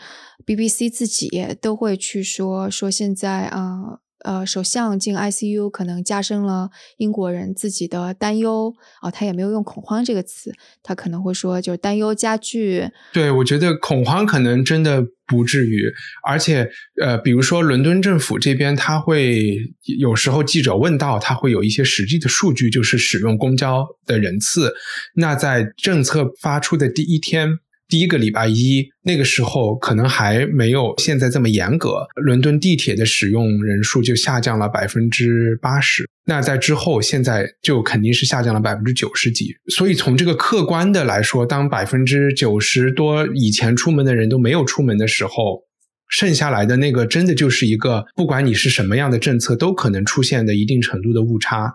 [0.46, 1.30] BBC 自己
[1.62, 4.00] 都会去说说现在啊。
[4.26, 10.52] 呃首相进 ICU 可能加深了英国人自己的担忧哦，他也没有用恐慌这个词，
[10.84, 12.90] 他可能会说就是担忧加剧。
[13.14, 15.84] 对，我觉得恐慌可能真的不至于，
[16.28, 16.68] 而且
[17.02, 19.58] 呃，比如说伦敦政府这边，他会
[20.00, 24.74] 有时候记者问到，他会有一些实际的数据，就是使用公交的人次。
[25.16, 27.60] 那在政策发出的第一天。
[27.88, 36.10] 第一个礼拜一，那个时候可能还没有现在这么严格，伦敦地铁的使用人数就下降了百分之八十。
[36.26, 39.56] 那在之后，现在就肯定是下降了百分之九十几。
[39.68, 45.62] 所以从这个客观的来说，当百分之九十多以前出门的人都没有出门的时候，
[46.10, 51.72] 剩下来的那个真的就是一个，不管你是什么样的政策，都可能出现的一定程度的误差。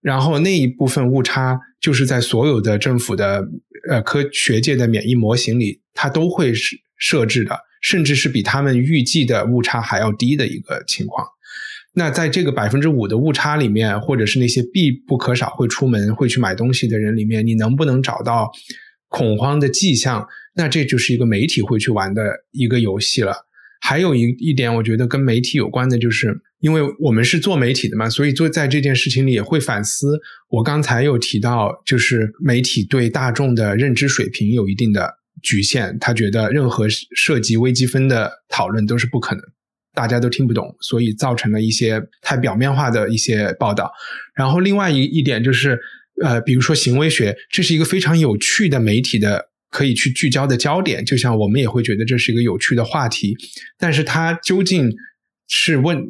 [0.00, 3.44] 然后那一部分误差，就是在所有的政府的
[3.90, 11.26] 呃科学界的免疫模型里，它都会是设置的，甚至是比他们预计的误差还要低的一个情况。
[11.94, 18.48] 那在这个百分之五的误差里面，或者是那些必不可少会出门会去买东西的人里面，你能不能找到
[19.08, 20.26] 恐慌的迹象？
[20.54, 23.34] 那这就是一个媒体会去玩的一个游戏了。
[23.80, 26.40] 还有一一点，我觉得跟媒体有关的就是。
[26.60, 30.20] 因为我们是做媒体的嘛，所以做在这件事情里也会反思。
[30.48, 39.44] 我刚才有提到，就是媒体对大众的认知水平有一定的局限，他觉得任何涉及微积分的讨论都是不可能，
[39.94, 43.92] 大家都听不懂，所以造成了一些太表面化的一些报道。
[44.34, 45.78] 然后另外一一点就是，
[46.24, 53.36] 呃，比如说行为学，这是一个非常有趣的媒体的可以去聚焦的焦点，就像我们也会觉得这是一个有趣的话题，
[53.78, 54.90] 但是它究竟
[55.46, 56.04] 是问？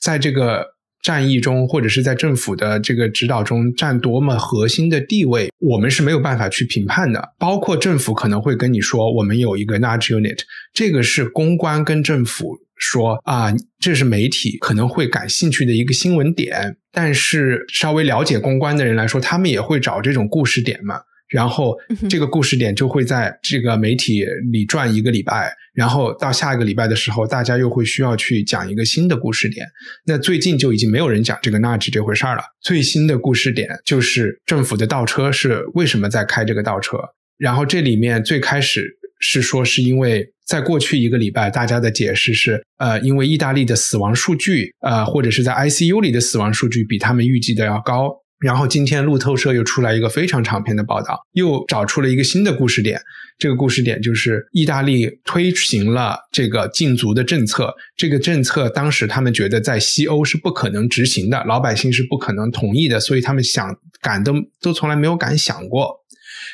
[0.00, 0.66] 在这个
[1.02, 7.34] 战役中，或者是在政府的这个指导中占多么核心的地位，我们是没有办法去评判的。
[7.38, 10.38] 包括政府可能会跟你说，我们有一个 nudge unit，
[10.74, 16.76] 这个是公关跟政府说啊，这是媒体可能会感兴趣的一个新闻点。
[16.92, 21.00] 但是稍微了解公关的人来说，他们也会找这种故事点嘛。
[21.28, 21.76] 然后
[22.08, 29.64] 这个故事点就会在这个媒体里转一个礼拜，然后到下一个礼拜的时候，大家又会需要去讲一个新的故事点。
[30.06, 32.42] 那最近就已经没有人讲这个纳智这回事儿了。
[32.60, 36.98] 最新的故事点就是政府的倒车是为什么在开这个倒车？
[37.36, 38.88] 然后这里面最开始
[39.20, 48.10] 是说是因为在过去一个礼拜，大家的解释是，呃，因为意大利的死亡数据，呃，或者是在 ICU 里的死亡数据比他们预计的要高。
[48.40, 53.00] 然后今天路透社又出来一个非常长篇的报道，又找出了一个新的故事点。
[53.38, 57.72] 这个故事点就是意大利推行了这个禁足的政策。
[57.96, 66.04] 这个政策当时他们觉得在西欧是不可能执行的，老百姓是不可能同意的，所以他们想敢都都从来没有敢想过。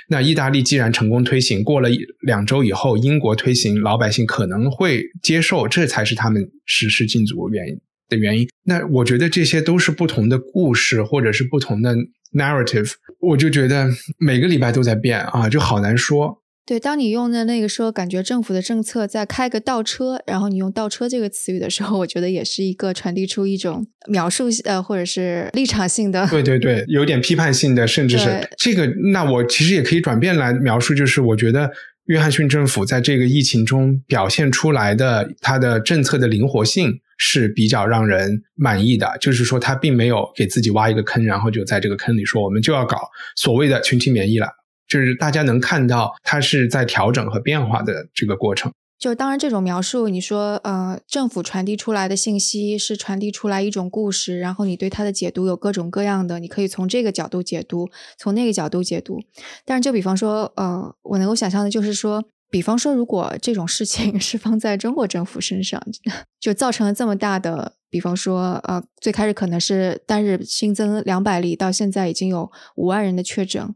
[0.09, 1.89] 那意大利既然成功推行，过了
[2.21, 7.81] 两周以后，英国推行，老百姓可能会接受，这才是他们实施禁足原因。
[8.15, 11.95] 的原因，那我觉得这些都是不同的故事，或者是不同的
[12.33, 12.93] narrative。
[13.21, 16.41] 我就觉得每个礼拜都在变啊，就好难说。
[16.67, 26.27] 对，当你用的那个说感觉政府的政策在开个倒车，然后你用倒车这个词语的时候，我觉得也是一个传递出一种描述呃，或者是立场性的。
[26.29, 28.87] 对对对，有点批判性的，甚至是这个。
[29.13, 31.71] 那我其实也可以转变来描述，就是我觉得
[32.07, 36.99] 约翰逊政府在这个疫情中表现出来的他的政策的灵活性。
[37.17, 42.99] 是比较让人满意的，就是说他并没有给自己挖一个坑，然后就在这个坑里说我们就要搞
[43.37, 44.49] 所谓的群体免疫了，
[44.89, 48.73] 就是大家能看到他是在调整和变化的这个过程。
[48.99, 59.21] 就当然这种描述，你说呃政府传递出来的信息是传递出来一种故事，然后你对它的解读有各种各样的，你可以从这个角度解读，从那个角度解读。
[59.67, 62.25] 但是就比方说呃我能够想象的就是说。
[62.55, 65.85] 比方说，如果这种事情 是放在中国政府身上，
[66.39, 73.75] 就造成了这么大的比方说，呃，最开始可能是单日新增两百例，到现在已经有五万人的确诊，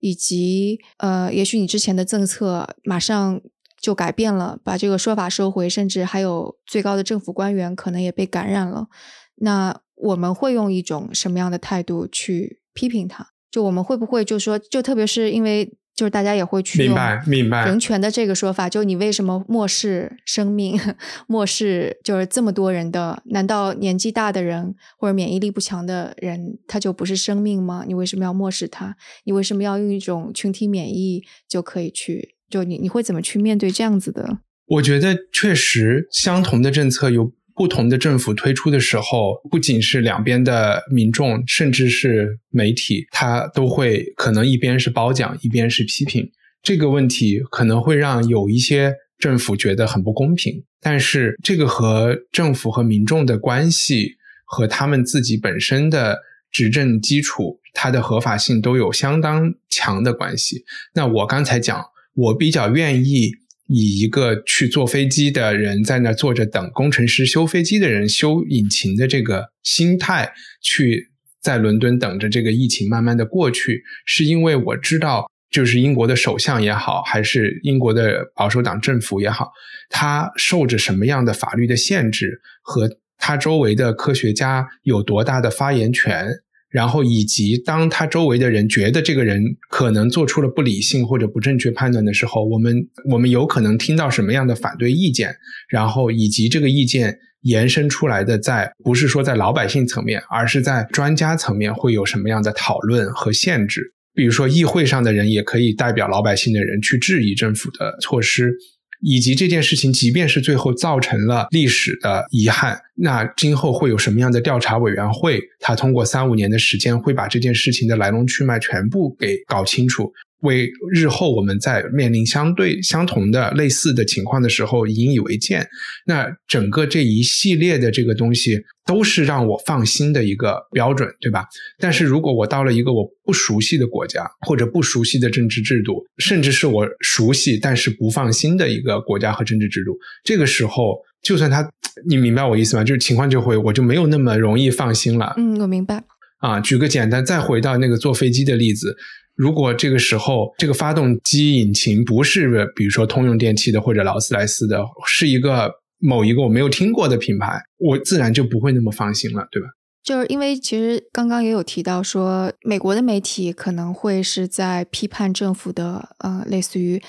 [0.00, 3.40] 以及呃，也许你之前的政策马上
[3.80, 8.88] 就改变了，把这个说法收回，甚至还有最高的政府官员可能也被感染了。
[9.36, 13.28] 那我们会用一种什么样的态度去批评他？
[13.48, 15.78] 就我们会不会就说，就特别是因为。
[15.98, 20.78] 就是大家也会去明白明白人权的这个说法，就你为什么漠视生命，
[21.26, 23.20] 漠视就是这么多人的？
[23.24, 27.82] 难道年纪大的人或者免疫力不强的人，他就不是生命吗？
[27.84, 28.94] 你为什么要漠视他？
[29.24, 32.36] 你为什么要用一种群体免疫就可以去？
[32.48, 34.38] 就你你会怎么去面对这样子的？
[34.66, 37.32] 我觉得确实相同的政策有。
[37.58, 46.30] 不同的政府推出的时候，不仅是两边的民众，甚至是媒体，他都会可能一边是褒奖，一边是批评。
[46.62, 50.62] 这个问题可能会让有一些政府觉得很不公平。
[50.80, 54.12] 但是，这个和政府和民众的关系，
[54.44, 56.20] 和他们自己本身的
[56.52, 60.64] 执政基础，它的合法性都有相当强的关系。
[60.94, 61.84] 那我刚才讲，
[62.14, 63.32] 我比较愿意。
[63.68, 71.10] 以一个去坐飞机的人在那坐着等工程师修飞机的人修引擎的这个心态，去
[71.40, 79.52] 在伦敦等着这个疫情慢慢的过去，是因为我知道，就是英国的首相也好，还是英国的保守党政府也好，
[79.90, 86.28] 他受着什么样的法律的限制，和他周围的科学家有多大的发言权。
[86.70, 95.34] 然后以及当他周围的人觉得这个人可能做出了不理性或者不正确判断的时候，我们我们有可能听到什么样的反对意见，
[95.68, 103.94] 然后以及这个意见延伸出来的，在不是说在老百姓层面，而是在专家层面会有什么样的讨论和限制。
[104.14, 108.52] 比如说议会上的人也可以代表老百姓的人去质疑政府的措施。
[109.00, 115.40] 以及这件事情，即便是最后造成了历史的遗憾，那今后会有什么样的调查委员会？
[115.60, 120.12] 他通过三五年的时间，会把这件事情的来龙去脉全部给搞清楚。
[120.40, 125.66] 为日后我们在面临相对相同的类似的情况的时候引以为鉴。
[126.06, 131.44] 那整个这一系列的这个东西都是让我放心的一个标准，对吧？
[131.78, 141.68] 但是如果我到了一个我不熟悉的国家，或者不熟悉的政治制度，甚至是我熟悉但是不放心的一个国家和政治制度，这个时候，就算他，
[142.06, 142.84] 你明白我意思吗？
[142.84, 145.34] 就是情况就会我就没有那么容易放心了。
[145.36, 146.04] 嗯，我明白。
[146.38, 148.96] 啊，举个简单，再回到那个坐飞机的例子。
[149.38, 159.68] 如果这个时候这个发动机引擎不是比如说通用电气的或者劳斯莱斯的，是一个某一个我没有听过的品牌，我自然就不会那么放心了，对吧？
[160.02, 167.00] 就是因为其实刚刚也有提到说，美国的媒体可能会是在批判政府的，呃，类似于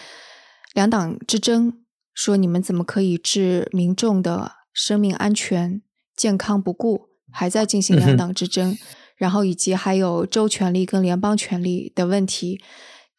[0.75, 1.73] 两党之争，
[2.13, 5.81] 说你们怎么可以置民众的生命安全、
[6.15, 8.77] 健康不顾，还在进行两党之争。
[9.19, 12.59] 然后以及还有州权力跟联邦权力的问题，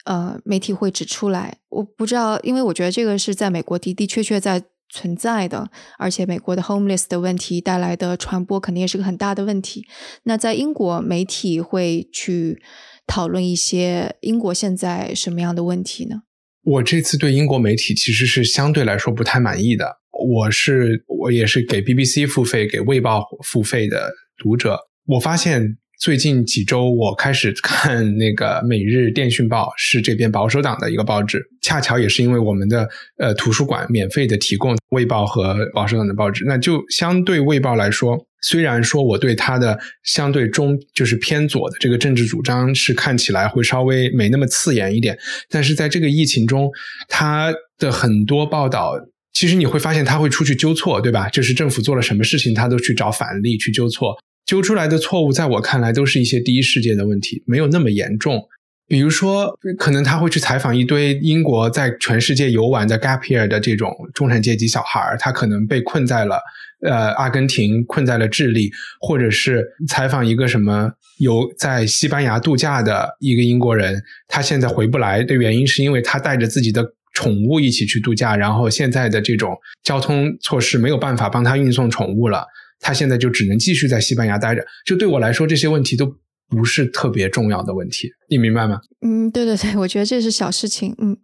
[0.07, 1.59] 呃，媒体会指出来。
[1.69, 9.87] 我不知道，因为我觉得这个是在美国的的确确在存在的，而且美国的 homeless 的问题带来的传播肯定也是个很大的问题。
[10.23, 12.63] 那在英国，媒体会去
[13.07, 16.23] 讨论一些英国现在什么样的问题呢？
[16.63, 19.99] 我这次对英国媒体其实是相对来说不太满意的。
[20.13, 25.77] 我是我也是给 BBC 付费、给卫报付费的读者，我发现。
[26.01, 31.45] 最近几周，我开始看 那个《每日电讯报》，是这边保守党的一个报纸。
[31.61, 32.89] 恰巧也是因为我们的
[33.19, 45.19] 呃图书馆免费的提供《卫报》和保守党的报纸，那就相对《卫报》来说，虽然说我对它的相对中就是偏左的这个政治主张是看起来会稍微没那么刺眼一点，
[45.51, 46.71] 但是在这个疫情中，
[47.11, 48.95] 它的很多报道，
[49.35, 51.29] 其实你会发现他会出去纠错，对吧？
[51.29, 54.17] 就是政府做了什么事情，他都去找反例去纠错。
[54.51, 58.49] 揪出来的错误，在我看来都是一些第一世界的问题，没有那么严重。
[58.89, 66.41] 比如说，可能他会去采访一堆英国在全世界游玩的 gap year 的这种中产阶级小孩他可能被困在了
[66.85, 70.91] 呃阿根廷，困在了智利，或者是采访一个什么
[71.21, 76.85] 有在西班牙度假的一个英国人，他现在回不来的原因是因为他带着自己的
[77.15, 82.45] 宠物一起去度假，然后现在的这种交通措施没有办法帮他运送宠物了。
[82.81, 84.64] 他现在就只能继续在西班牙待着。
[84.85, 86.16] 就对我来说，这些问题都
[86.49, 88.81] 不是特别重要的问题，你明白吗？
[89.03, 90.95] 嗯，对对对，我觉得这是小事情。
[90.99, 91.16] 嗯，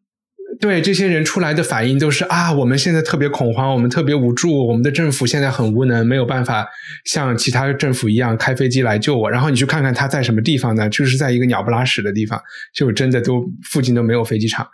[0.61, 6.66] 对，这些人出来的反应都是啊，我们现在特别恐慌，我们特别无助，我们的政府现在很无能，没有办法
[7.04, 9.30] 像其他政府一样开飞机来救我。
[9.30, 10.88] 然后你去看看他在什么地方呢？
[10.88, 12.40] 就是在一个鸟不拉屎的地方，
[12.74, 14.66] 就真的都附近都没有飞机场。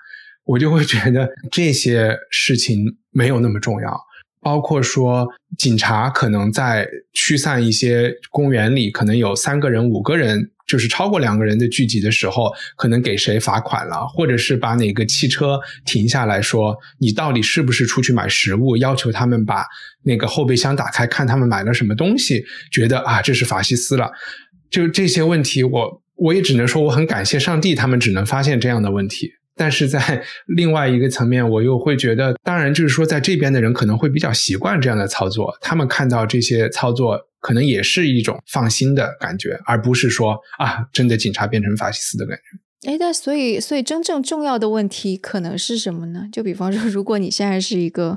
[0.45, 3.99] 我就会觉得这些事情没有那么重要。
[4.43, 5.27] 包括说
[5.57, 19.65] 警察可能在驱散一些公园里，可能有三个人、五个人，就是超过两个人的聚集的时候，可能给谁罚款了，或者是把哪个汽车停下来说，你到底是不是出去买食物，要求他们把
[20.03, 24.11] 那个后备箱打开，看他们买了什么东西，觉得啊这是法西斯了，
[24.69, 29.31] 就这些问题，我我也只能说我很感谢上帝，他们只能发现这样的问题。
[29.57, 30.23] 但是在
[30.57, 42.91] 另外一个层面，我又会觉得，当然就是说，在这边的人可能会比较习惯这样的操作，他们看到这些操作，可能也是一种放心的感觉，而不是说啊，真的警察变成法西斯的感觉。
[42.91, 46.25] 哎，但所以，所以真正重要的问题可能是什么呢？
[46.33, 48.17] 就比方说，如果你现在是一个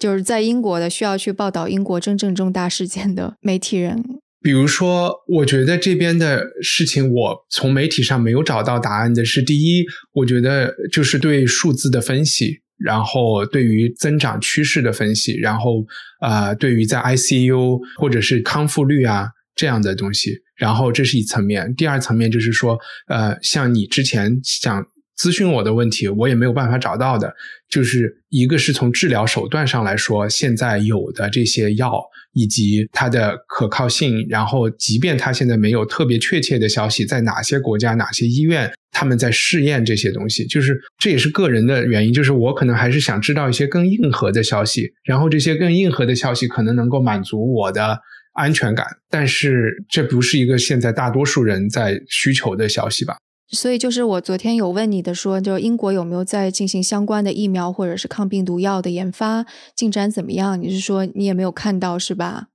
[0.00, 4.02] 就是在英国的，需要去报道英国真正重大事件的媒体人。
[4.46, 15.84] 比如说，我觉得这边的事情，我从媒体上没有找到答案的是：第一，我觉得就是对数字的分析，然后对于增长趋势的分析，然后
[16.20, 21.74] 呃，对于在 ICU 或者是康复率啊这样的东西，然后这是一层面。
[21.74, 22.78] 第二层面就是说，
[23.08, 24.86] 呃，像你之前想
[25.18, 27.34] 咨询我的问题，我也没有办法找到的，
[27.68, 32.02] 就是一个是从治疗手段上来说，现在有的这些药。
[32.38, 47.98] 以及它的可靠性，然后即便它现在没有特别确切的消息，在哪些国家、哪些医院，他们在试验这些东西，就是这也是个人的原因，就是我可能还是想知道一些更硬核的消息，然后这些更硬核的消息可能能够满足我的
[48.34, 53.16] 安全感，但是这不是一个现在大多数人在需求的消息吧。
[53.48, 60.60] 所以就是我昨天有问你的，说就英国有没有在进行相关的疫苗或者是抗病毒药的研发进展怎么样？
[60.60, 62.48] 你是说你也没有看到是吧？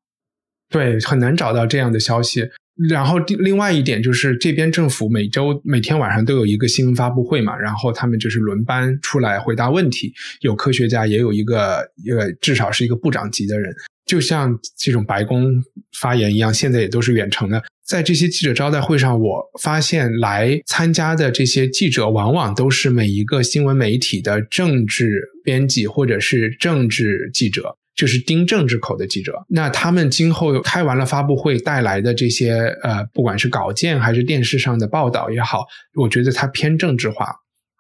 [0.69, 2.49] 对，很难找到这样的消息。
[2.89, 13.75] 然后另外一点就是，这边政府每周每天晚上都有一个新闻发布会嘛，然后他们就是轮班出来回答问题，有科学家，也有一个一个至少是一个部长级的人，
[14.05, 15.51] 就像这种白宫
[15.99, 17.61] 发言一样，现在也都是远程的。
[17.91, 27.75] 在这些记者招待会上，我发现来参加的这些记者，往往都是每一个新闻媒体的政治编辑或者是政治记者。
[27.93, 35.65] 就是盯政治口的记者，那他们今后开完了发布会带来的这些呃，不管是稿件还是电视上的报道也好，
[36.01, 37.35] 我觉得它偏政治化。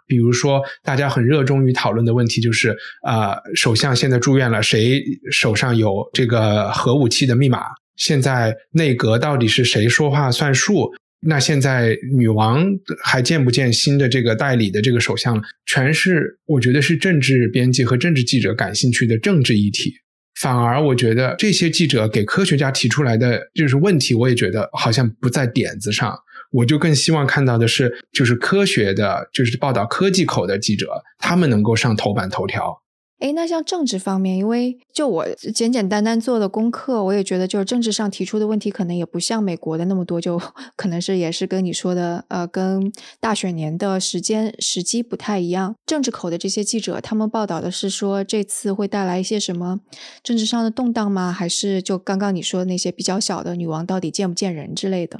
[0.05, 2.75] 比如说，大家很热衷于讨论的问题就是，
[3.07, 5.01] 呃，首相现在住院了，谁
[5.31, 7.61] 手上有这个核武器的密码？
[8.01, 10.91] 现在内阁到底是谁说话算数？
[11.19, 12.65] 那现在女王
[13.03, 15.39] 还见不见新的这个代理的这个首相？
[15.67, 19.93] 全是我觉得是政治编辑和政治记者感兴趣的政治议题。
[20.39, 26.17] 反而我觉得这些记者给科学家提出来的就是问题，我也觉得好像不在点子上。
[26.51, 32.81] 我就更希望看到的是，就是科学的，就是报道科技口的记者，他们能够上头版头条。
[33.21, 40.41] 哎，那像政治方面，因为就我简简单单做的功课，我也觉得就是政治上提出的问题，可能也不像美国的那么多，就
[40.75, 45.75] 可能是也是跟你说的，呃，跟大选年的时间时机不太一样。
[45.85, 49.79] 政治口的这些记者，他们报道的是说这次会带来一些什么
[50.23, 51.31] 政治上的动荡吗？
[51.31, 55.19] 还是就刚刚你说的那些比较小的女王到底见不见人之类的？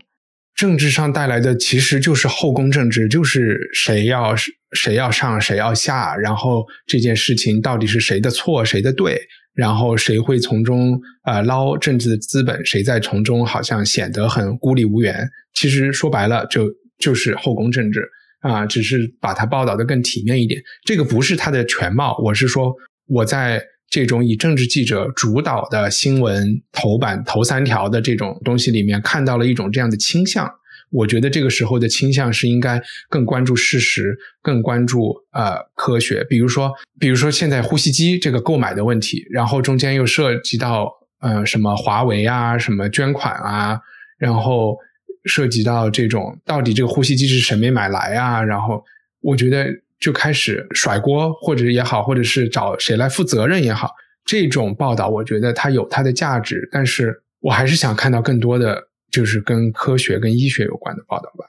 [0.55, 4.35] 政治上带来的其实就是后宫政治，就是谁要
[4.75, 9.19] 谁要上，谁要下，然后这件事情到底是谁的错，谁的对，
[9.53, 15.27] 然后谁会从中呃捞政治的资本，谁在从中好像显得很孤立无援。
[15.53, 18.07] 其实说白了，就就是后宫政治
[18.41, 20.61] 啊，只是把它报道的更体面一点。
[20.85, 22.73] 这个不是它的全貌，我是说
[23.07, 23.63] 我在。
[23.91, 30.49] 这种以政治记者主导的新闻头版头三条的这种东西里面，看到了一种这样的倾向。
[30.91, 36.25] 我觉得这个时候的倾向是应该更关注事实，更关注呃科学。
[36.29, 40.89] 比如说，比如说现在呼吸机这个购买的问题，然后中间又涉及到
[41.19, 43.77] 呃什么华为啊，什么捐款啊，
[44.17, 44.77] 然后
[45.25, 48.41] 涉及到这种到底这个呼吸机是谁没买来啊？
[48.41, 48.81] 然后
[49.19, 49.67] 我觉得。
[50.01, 53.91] 就开始甩锅，或者也好，或者是找谁来负责任也好，
[54.25, 61.45] 这种报道我觉得它有它的价值，但是我还是想看到更多的就是跟科学、跟医学有关的报道吧。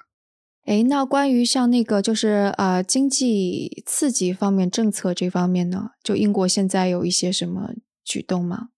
[0.66, 7.70] 哎，那关于像那个就是呃经济刺激方面政策这方面呢，就英国现在有一些什么
[8.04, 8.68] 举动吗？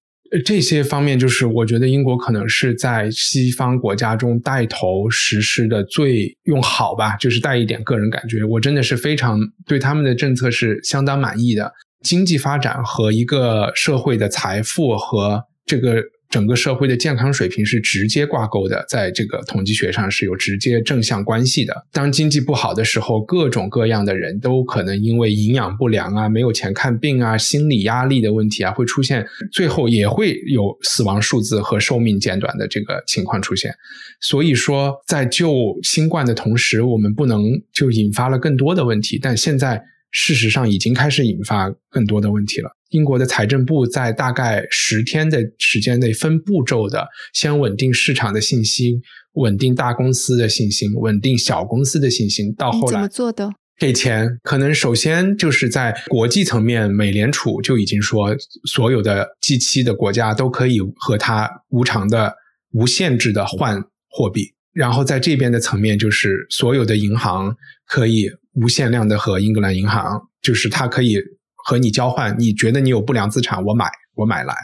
[0.42, 8.42] 这些方面，就是我觉得英国可能是在西方国家中带头实施的最用好吧，就是带一点个人感觉。
[8.44, 11.72] 我真的是非常对他们的政策是相当满意的。
[12.02, 16.02] 经济发展和一个社会的财富和这个
[16.34, 21.86] 整个社会的健康水平是直接挂钩的，在这个统计学上是有直接正向关系的。
[21.92, 33.72] 当经济不好的时候，各种各样的人都可能因为营养不良啊、没有钱看病啊、心理压力的问题啊，会出现，最后也会有死亡数字和寿命减短的这个情况出现。
[34.20, 39.20] 所以说，在救新冠的同时，我们不能就引发了更多的问题。
[39.22, 39.80] 但现在
[40.14, 42.70] 事实上已经开始引发更多的问题了。
[42.90, 49.02] 英国的财政部在大概十天的时间内，分步骤的先稳定市场的信心，
[49.32, 52.54] 稳定大公司的信心，稳定小公司的信心。
[52.54, 53.50] 到后来怎么做的？
[53.76, 58.36] 给钱，可能首先就是在国际层面，美联储就已经说，
[58.66, 62.32] 所有的 G 七的国家都可以和它无偿的、
[62.70, 64.54] 无限制的换货币。
[64.72, 71.18] 然后在这边的层面，就是所有的银行可以无限量的和英格兰银行，就是它可以。
[71.66, 73.86] 和你交换，你觉得你有不良资产，我买，
[74.16, 74.54] 我买来，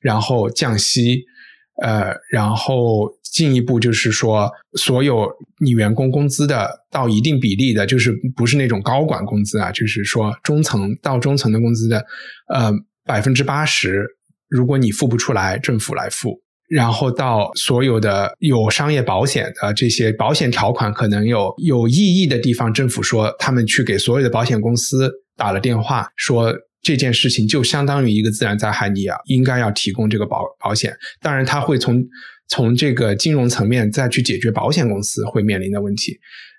[0.00, 1.24] 然后降息，
[1.82, 5.28] 呃，然后进一步就是说，所有
[5.60, 12.06] 你员工工资的到一定比例的，就是不是那种高管工资啊，就是说中层到中层的工资的，
[12.54, 12.70] 呃，
[13.04, 14.06] 百分之八十，
[14.48, 25.10] 如果你付不出来，政府来付，然后到所有的有商业保险的这些保险条款可能有有异议的地方，政府说他们去给所有的保险公司。
[25.38, 26.52] 打了电话说
[26.82, 30.92] 这件事情就相当于一个自然灾害，你要应该要提供这个保保险。
[31.20, 32.04] 当然，他会从
[32.48, 36.18] 从这个金融层面再去解决保险公司会面临的问题。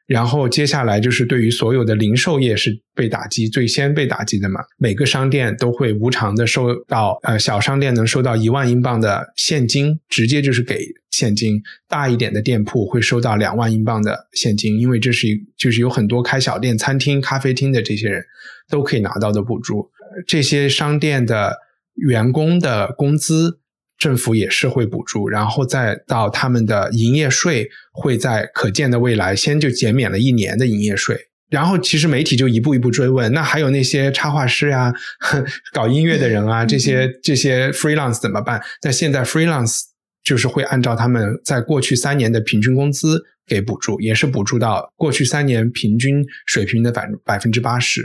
[0.10, 18.24] 然后接下来就是对于所有的零售业是被打击最先被打击的嘛，每个商店都会无偿的收到，呃，小商店能收到一万英镑的现金，直接就是给现金；大一点的店铺会收到两万英镑的现金，因为这是就是有很多开小店、餐厅、咖啡厅的这些人
[18.68, 19.92] 都可以拿到的补助。
[20.26, 21.56] 这些商店的
[21.94, 23.60] 员工的工资。
[24.00, 34.94] 政府也是会补助，然后再到他们的营业税会在可见的未来先就减免了一年的营业税，然后其实媒体就一步一步追问，那还有那些插画师呀、
[35.74, 38.62] 搞音乐的人啊，这些这些 freelance 怎么办？
[38.84, 39.82] 那现在 freelance
[40.24, 43.24] 就是会按照他们在过去三年的平均工资。
[43.50, 48.04] 给补助也是补助到过去三年平均水平的百百分之八十。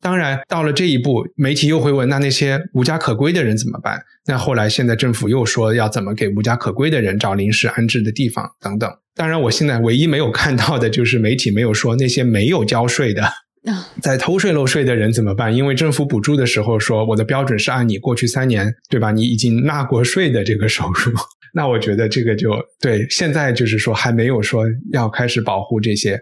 [0.00, 4.00] 当然，到了这一步，媒体又会问：那那些无家可归的人怎么办？
[4.26, 8.88] 那后来现在政府又说要怎么给无家可归的人找临时安置的地方等等。
[9.16, 13.24] 当然，我现在唯一没有看到的就是媒体没有说那些没有交税的、
[14.00, 15.52] 在偷税漏税的人怎么办？
[15.52, 19.10] 因为政府补助的时候说，我的标准是按你过去三年对吧？
[19.10, 21.12] 你已经纳过税的这个收入。
[21.52, 26.20] 那我觉得这个就对，现在就是说还没有说要开始保护这些，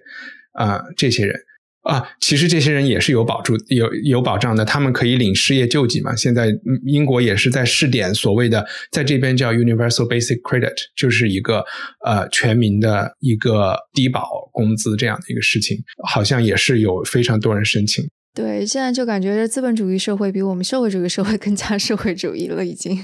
[0.52, 1.36] 啊，这些人
[1.82, 6.16] 啊，其实这些人也是有保助、有有保障的，他们可以领失业救济嘛。
[6.16, 6.48] 现在
[6.86, 11.62] 英国也是在试点所谓的，在这边叫 Universal Basic Credit，就是一个
[12.06, 18.08] 呃全民的一个低保工资这样的一个事情，好像也是有非常多人申请。
[18.34, 22.98] 对，现在就感觉资本主义社会比我们社会主义社会更加社会主义了，已经。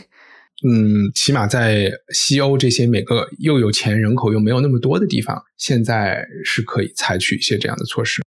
[0.62, 8.20] 嗯，起码在西欧这些每个又有钱、人口又没有那么多的地方，现在是可以采取一些这样的措施。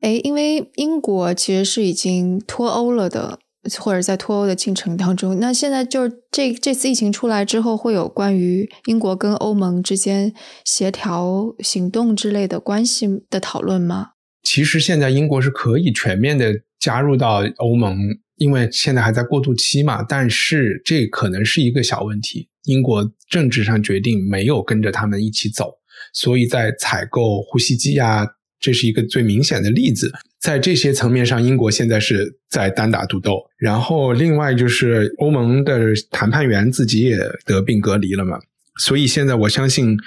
[0.00, 3.38] 哎，因为英国其实是已经脱欧了的，
[3.78, 5.38] 或者在脱欧的进程当中。
[5.38, 14.12] 那现在就是这这次疫情出来之后，会有关于英国跟欧盟之间协调行动之类的关系的讨论吗？
[14.42, 17.96] 其实现在英国是可以全面的加入到欧盟。
[18.40, 22.48] 因为现在还在过渡期嘛，但是这可能是一个小问题。
[22.64, 25.74] 英国政治上决定没有跟着他们一起走，
[26.14, 28.26] 所以在采购呼吸机啊，
[28.58, 30.10] 这是一个最明显的例子。
[30.40, 33.42] 在这些层面上，英国现在是在单打独斗。
[33.58, 38.38] 然后另外就是欧盟的谈判员自己也得病隔离了嘛，
[38.78, 39.98] 所以现在我相信，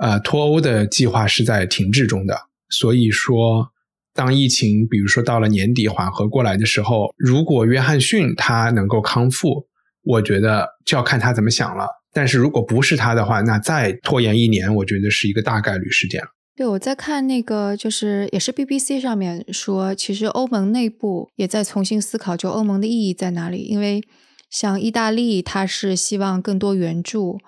[0.00, 2.36] 呃，脱欧的计划是在停滞中的。
[2.68, 3.70] 所以说。
[4.16, 9.66] 当疫情比如说到了年底缓和过来的时候，如果约翰逊他能够康复，
[10.02, 11.86] 我觉得就要看他怎么想了。
[12.12, 16.28] 但是如果不是他的话，那再拖延一年，我觉得是一个大概率事件了。
[16.56, 23.58] 对，我在看那个，就是也是 BBC 上面说，其实欧盟内部也在重新思考，就欧盟的意义在哪里？
[23.64, 24.00] 因为
[24.48, 27.38] 像意大利，他是希望更多援助。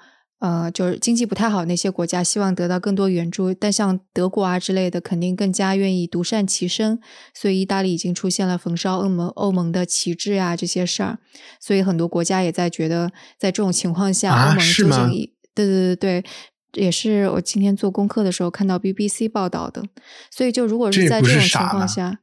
[0.40, 7.00] 呃，就是经济不太好那些国家，希望得到更多援助，但像德国啊之类的，肯定更加愿意独善其身。
[7.34, 11.18] 所以意大利已经出现了焚烧欧盟欧盟的旗帜啊这些事儿，
[11.60, 16.22] 所以很多国家也在觉得，在这种情况下，欧盟究竟对对对
[16.70, 19.82] 对，也是我今天做功课的时候看到 BBC 报道的。
[20.30, 22.16] 所以，就如果是在这种情况下，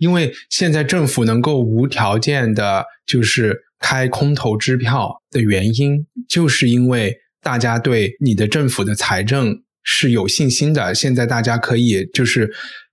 [0.00, 10.94] 因为现在政府能够无条件的，就是开空头支票的原因，就是因为大家对你的政府的财政是有信心的。
[10.94, 12.52] 现在大家可以就是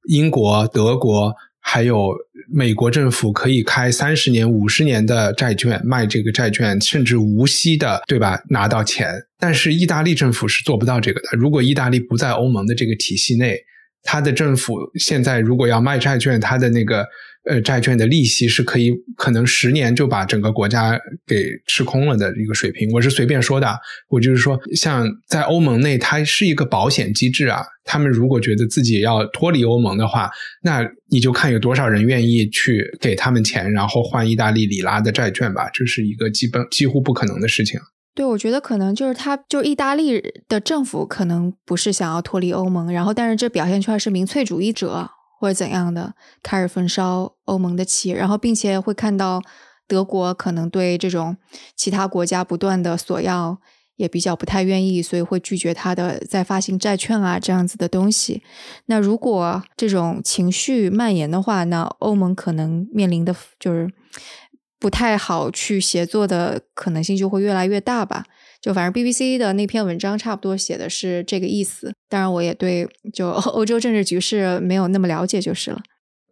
[0.10, 1.34] 英国、德国。
[1.60, 2.16] 还有
[2.50, 8.41] 美国政府可以开三十年、五十年的债券卖这个债券，甚至无息的，对吧？
[8.50, 9.14] 拿到钱。
[9.38, 11.28] 但是意大利政府是做不到这个的。
[11.38, 13.60] 如果意大利不在欧盟的这个体系内，
[14.02, 17.06] 它的政府现在如果要卖债券，它的那个。
[17.50, 22.91] 呃，债券的利息是可以可能十年就把整个国家给吃空了的一个水平。
[22.91, 23.74] 我是随便说的，
[24.10, 27.64] 我就是说，像在欧盟内，它是一个保险机制啊。
[27.86, 30.30] 他们如果觉得自己要脱离欧盟的话，
[30.62, 35.70] 那你就看有多少人愿意去给他们钱，然后换意大利里拉的债券吧。
[35.74, 37.80] 这是一个基本几乎不可能的事情。
[38.14, 45.12] 对，我觉得可能就是他，就意大利的政府可能不是想要脱离欧盟，然后但是这表现出来是民粹主义者。
[45.40, 49.42] 或者怎样的开始焚烧欧盟的旗，然后并且会看到
[49.88, 51.38] 德国可能对这种
[51.76, 53.60] 其他国家不断的索要
[53.96, 58.44] 也比较不太愿意，所以会拒绝他的再发行债券啊这样子的东西。
[58.86, 63.92] 那如果这种情绪蔓延的话，那欧盟可能面临的就是
[64.80, 68.26] 不太好去协作的可能性就会越来越大吧。
[68.62, 75.80] 就反正 BBC 的那篇文章差不多写的是这个意思，当然我也对就欧洲政治局势没有那么了解就是了。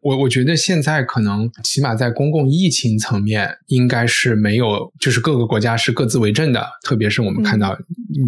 [0.02, 7.76] 我我觉得现在可能起码在公共疫情层面应该是没有，就是各个国家是各自为政的，特别是我们看到，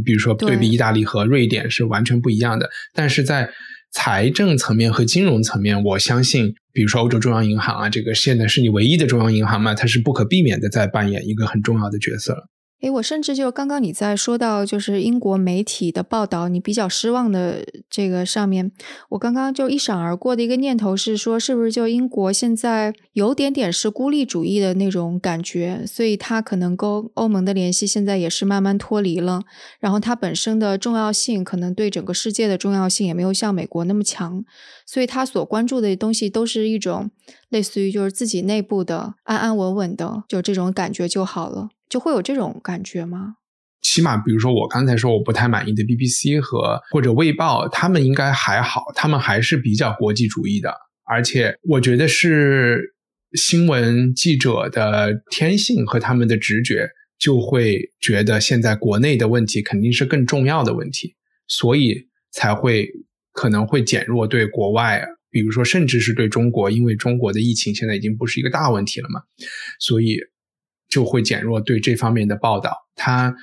[0.04, 2.68] 比如说对比意大利和瑞典是完全不一样的。
[2.96, 3.52] 但是在
[3.92, 12.48] 财政层面和金融层面，我相信，比如说欧洲中央银行啊，这个现在是你唯一的中央银行嘛，它是不可避免的在扮演一个很重要的角色了。
[12.82, 18.72] 诶，我甚至就刚刚你在说到就是英国媒体的报道，你比较失望的这个上面，
[19.10, 29.42] 我刚刚就一闪而过的一个念头是说，是不是就英国现在有点点是孤立主义的那种感觉，所以它可能跟欧盟的联系现在也是慢慢脱离了，
[29.80, 34.46] 然后它本身的重要性可能对整个世界的重要性也没有像美国那么强，
[34.86, 37.10] 所以它所关注的东西都是一种
[37.50, 41.70] 类似于就是自己内部的安安稳稳的就这种感觉就好了。
[41.90, 43.36] 就会有这种感觉吗？
[43.82, 50.74] 起码，比如说我刚才说我不太满意的 BBC 和或者卫报，他们应该还好，他们还是比较国际主义的。
[51.06, 52.96] 而且，我觉得是
[53.34, 61.16] 新闻记者的天性和他们的直觉，就会觉得现在国内的问题肯定是更重要的问题，
[61.48, 62.90] 所以才会
[63.32, 69.22] 可能会减弱对国外，比如说甚至是对中国，因为中国的疫情现在已经不是一个大问题了嘛，
[69.80, 70.18] 所以。
[70.90, 72.72] 就会减弱对这方面的报道。
[72.96, 73.36] 它，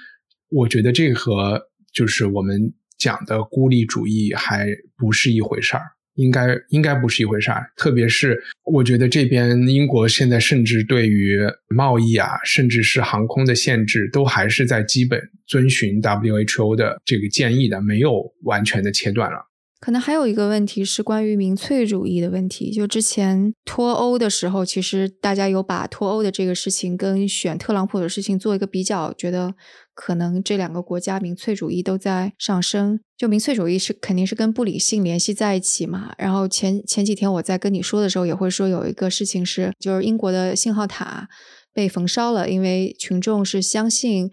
[0.51, 1.61] 我觉得这和
[1.93, 5.83] 就是我们讲的孤立主义还不是一回事儿，
[6.15, 7.67] 应该应该不是一回事儿。
[7.77, 19.39] 特别是我觉得这边英国现在甚至对于贸易啊，甚至是航空的限制，都还是在基本遵循 WHO 的这个建议的，没有完全的切断了。
[19.85, 22.73] 可能还有一个问题是关于民粹主义的问题。
[22.73, 29.55] 就之前脱欧的时候，其实大家有把脱欧的这个事情跟选特朗普的事情做一个比较，觉得
[29.93, 32.99] 可能这两个国家民粹主义都在上升。
[33.19, 36.15] 就民粹主义是肯定是跟不理性联系在一起嘛。
[36.17, 41.29] 然后前前几天我在跟你说的时候，也会说有一个事情是，就是英国的信号塔
[41.75, 44.31] 被焚烧了，因为群众是相信。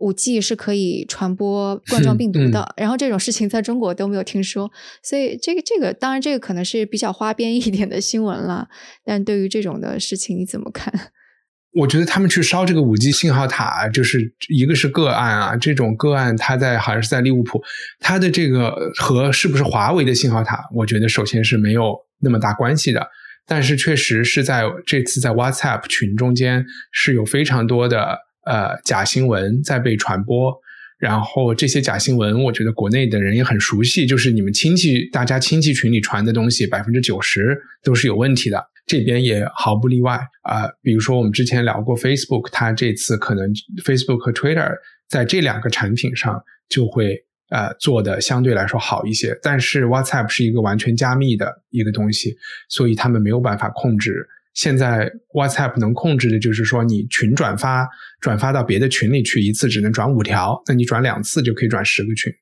[0.00, 4.70] 五 G 是可以传播冠状病毒的，然后这种事情在中国都没有听说，
[5.02, 8.68] 所以这个这个当然这个可能是比较花边一点的新闻了。
[9.04, 10.92] 但对于这种的事情你怎么看？
[11.80, 17.62] 我觉得他们去烧这个五 G 信号塔，就是一个是个案啊，这种个案它在好像是在利物浦，
[18.00, 23.06] 它的这个和是不是华为的信号塔，我觉得首先是没有那么大关系的。
[23.46, 28.29] 但是确实是在这次在 WhatsApp 群中间是有非常多的。
[28.50, 30.52] 呃，假新闻在被传播，
[30.98, 40.68] 然后这些假新闻，我觉得国内的人也很熟悉，就是你们亲戚、大家亲戚群里传的东西，百分之九十都是有问题的，这边也毫不例外啊。
[40.82, 43.48] 比如说我们之前聊过 Facebook，它这次可能
[43.84, 44.68] Facebook 和 Twitter
[45.08, 52.36] 在这两个产品上就会呃做的相对来说好一些，但是 WhatsApp 是一个完全加密的一个东西，
[52.68, 54.26] 所以他们没有办法控制。
[54.54, 57.88] 现在 WhatsApp 能控制的就是说，你群转发
[58.20, 62.32] 转发到别的群里去，一次只能转五条，那你转两次就可以转十个群。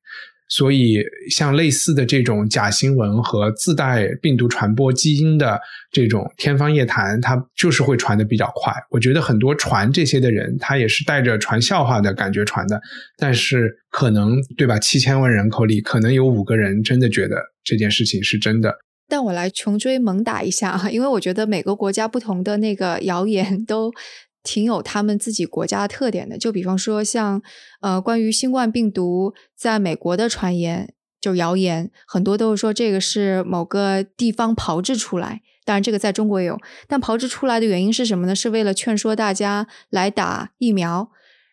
[0.51, 5.61] 所以像类似的这种假新闻和自带病毒传播基因的
[5.93, 8.73] 这种天方夜谭，它就是会传的比较快。
[8.91, 12.81] 我觉得很多传这些的人，他也是带着传笑话的感觉传的，
[13.19, 14.79] 但是可能对吧？
[14.79, 18.75] 七千万人口里，可能有五个人真的觉得这件事情是真的。
[19.09, 23.91] 但我来穷追猛打一下啊，因为我觉得每个国家不同的那个谣言都
[24.43, 26.37] 挺有他们自己国家的特点的。
[26.37, 27.41] 就比方说，像
[27.81, 35.41] 呃，关于新冠病毒在美国的传言，就谣言很多都是说这个是某个地方炮制出来。
[35.65, 38.35] 当然，这个在中国也有，但炮制出来的原因是什么呢？
[38.35, 41.11] 是为了劝说大家来打疫苗。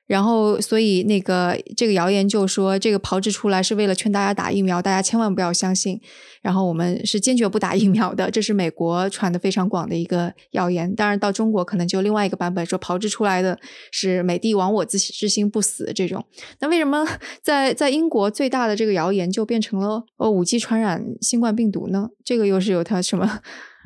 [0.08, 6.00] 然后，所以那个这个谣言就说，这个炮制出来是为了劝大家打疫苗，大家千万不要相信。
[6.44, 10.94] 然后我们是坚决不打疫苗的，这是美国传的非常广的一个谣言。
[10.94, 13.58] 当然，到中国可能就另外一个版本，说炮制出来的
[13.92, 16.24] 是美帝亡我之之心不死这种。
[16.60, 17.04] 那为什么
[17.42, 22.10] 在在英国最大的这个谣言就变成了呃五 G 传染新冠病毒呢？
[22.24, 23.40] 这个又是有它什么？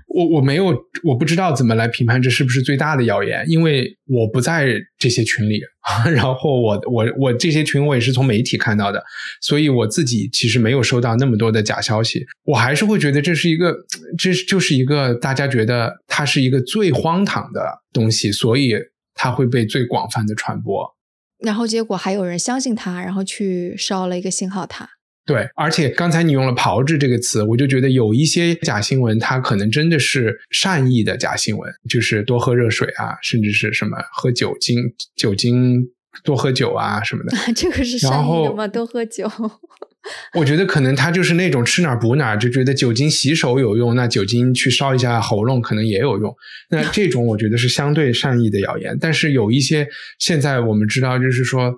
[0.10, 5.62] 我我没有，我不知道怎么来评判这是不是最大的谣言，因为我不在这些群里，
[6.16, 9.04] 然后我我我这些群我也是从媒体看到的，
[9.42, 13.76] 所以我自己其实没有收到那么多的假消息，我还是会觉得这是一个，
[14.18, 17.62] 这就是一个大家觉得它是一个最荒唐的
[17.94, 18.74] 东西，所以
[19.14, 20.96] 它会被最广泛的传播，
[21.44, 24.90] 然后结果还有人相信它，然后去烧了一个信号塔。
[25.30, 34.80] 对，而且刚才你用了“炮制”这个词，我就觉得有一些假新闻，它可能真的是善意的假新闻，就是多喝热水啊，甚至是什么喝酒精、
[35.16, 35.88] 酒精
[36.24, 37.38] 多喝酒啊什么的。
[37.54, 38.68] 这个是善意的吗？
[38.68, 39.32] 多喝酒？
[40.34, 46.36] 我觉得可能他就是那种吃哪补哪，就觉得酒精洗手有用，那酒精去烧一下喉咙可能也有用。
[46.72, 51.76] 那这种我觉得是相对善意的谣言，但是有一些现在我们知道，就是说。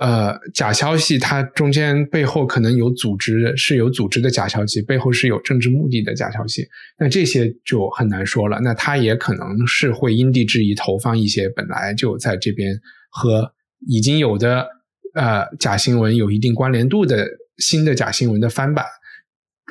[0.00, 6.66] 呃，假消息它中间背后可能有组织，是有组织的假消息，背后是有政治目的的假消息。
[6.98, 8.58] 那这些就很难说了。
[8.62, 12.74] 那他也可能是会因地制宜投放一些本来就在这边
[13.10, 13.52] 和
[13.88, 14.66] 已经有的
[15.12, 17.28] 呃假新闻有一定关联度的
[17.58, 18.82] 新的假新闻的翻版。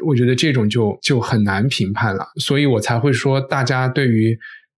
[0.06, 2.24] 我觉得这种就就很难评判了。
[2.40, 4.38] 所以我才会说，大家对于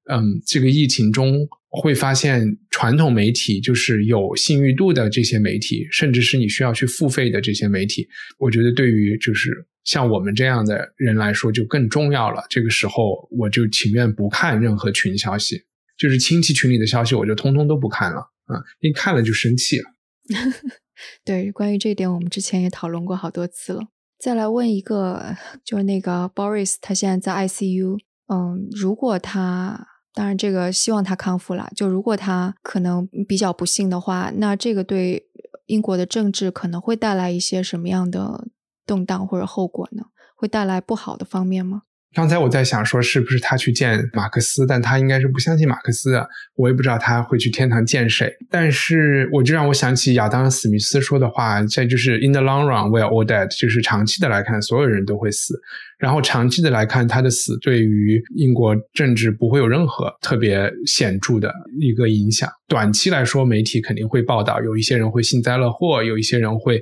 [0.10, 1.46] 嗯这个疫情中。
[1.74, 8.06] 会发现传统媒体就是有信誉度的这些媒体，甚至是你需要去付费的这些媒体，
[8.38, 12.44] 我觉得对于就是像我们这样的人来说就更重要了。
[12.50, 15.64] 这个时候我就情愿不看任何群消息，
[15.98, 19.86] 就是亲戚群里的消息我就通通都不看了啊，一看了就生气了。
[21.24, 23.82] 对，关于这点我们之前也讨论过好多次了。
[24.20, 27.98] 再来问一个，就是那个 Boris，他现在在 ICU，
[28.28, 29.88] 嗯，如果他。
[30.14, 31.70] 当然，这个希望他康复了。
[31.76, 35.26] 就如果他可能比较不幸的话，那这个对
[35.68, 38.48] 英国的政治可能会带来一些什么样的
[38.86, 40.04] 动荡或者后果呢？
[40.36, 41.84] 会带来不好的方面吗？
[42.14, 44.66] 刚才我在想说，是不是他去见马克思？
[44.66, 46.28] 但他应该是不相信马克思的。
[46.56, 48.30] 我也不知道他会去天堂见谁。
[48.50, 55.54] 但是我就让我想起亚当·史密斯说的话：，这就是 “in the long run, we are all dead”，就是长期的来看，所有人都会死。
[56.02, 62.50] 然后长期的来看，他的死对于英国政治不会有任何特别显著的一个影响。
[62.68, 66.82] 短期来说，媒体肯定会报道，有一些人会幸灾乐祸，有一些人会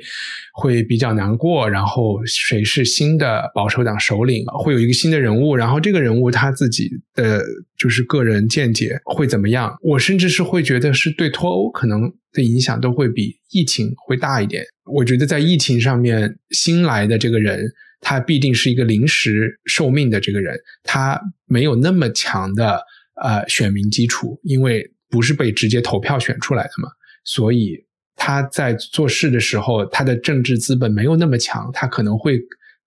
[0.54, 1.70] 会比较难过。
[1.70, 7.44] 然后谁是新的保守党首领，会有一个新的人物，然后这个人物他自己的
[7.78, 9.76] 就是个人见解会怎么样？
[9.82, 14.64] 我甚至是会觉得是对脱欧可能的影响都会比疫情会大一点。
[14.86, 17.70] 我觉得在疫情上面新来的这个人。
[18.02, 22.82] 他必定是一个临时受命的这个人，他没有那么强的
[23.22, 26.90] 呃选民基础，因为不是被直接投票选出来的嘛，
[27.26, 27.76] 所以
[28.16, 32.40] 他在做事的时候，他的政治资本没有那么强，他可能会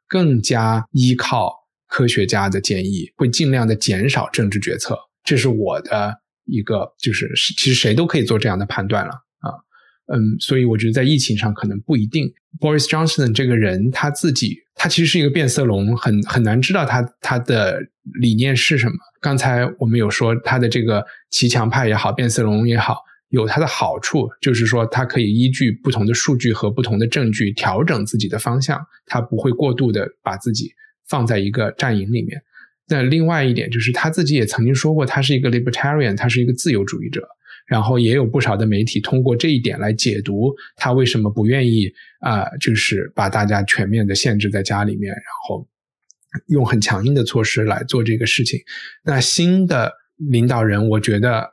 [0.08, 1.52] 更加依靠
[1.88, 4.98] 科学家的建议，会尽量的减少政治决策。
[5.24, 6.14] 这是我的
[6.46, 9.52] 一个，就是其实谁都可以做这样的判断了啊。
[10.12, 12.32] 嗯，所以我觉得在疫情上可能不一定。
[12.60, 17.80] Boris Johnson 这个人他自己，他其实是一个变色龙，很很难知道他他的
[18.20, 18.92] 理念是什么。
[19.20, 22.98] 刚才我们有说他的这个骑墙派也好，变色龙也好，
[23.30, 30.72] 有它的好处，就是说他可以依据不同的数据和不同的证据调整自己的方向，他不会过度的把自己
[31.08, 32.42] 放在一个战营里面。
[32.88, 37.26] 那另外一点就是他自己也曾经说过，他是一个 libertarian，他是一个自由主义者。
[37.72, 45.66] 然后也有不少的媒体通过这一点来解读他为什么不愿意啊，就是把大家全面的限制在家里面，然后
[46.48, 48.60] 用很强硬的措施来做这个事情。
[49.02, 51.48] 那新的领导人，我觉得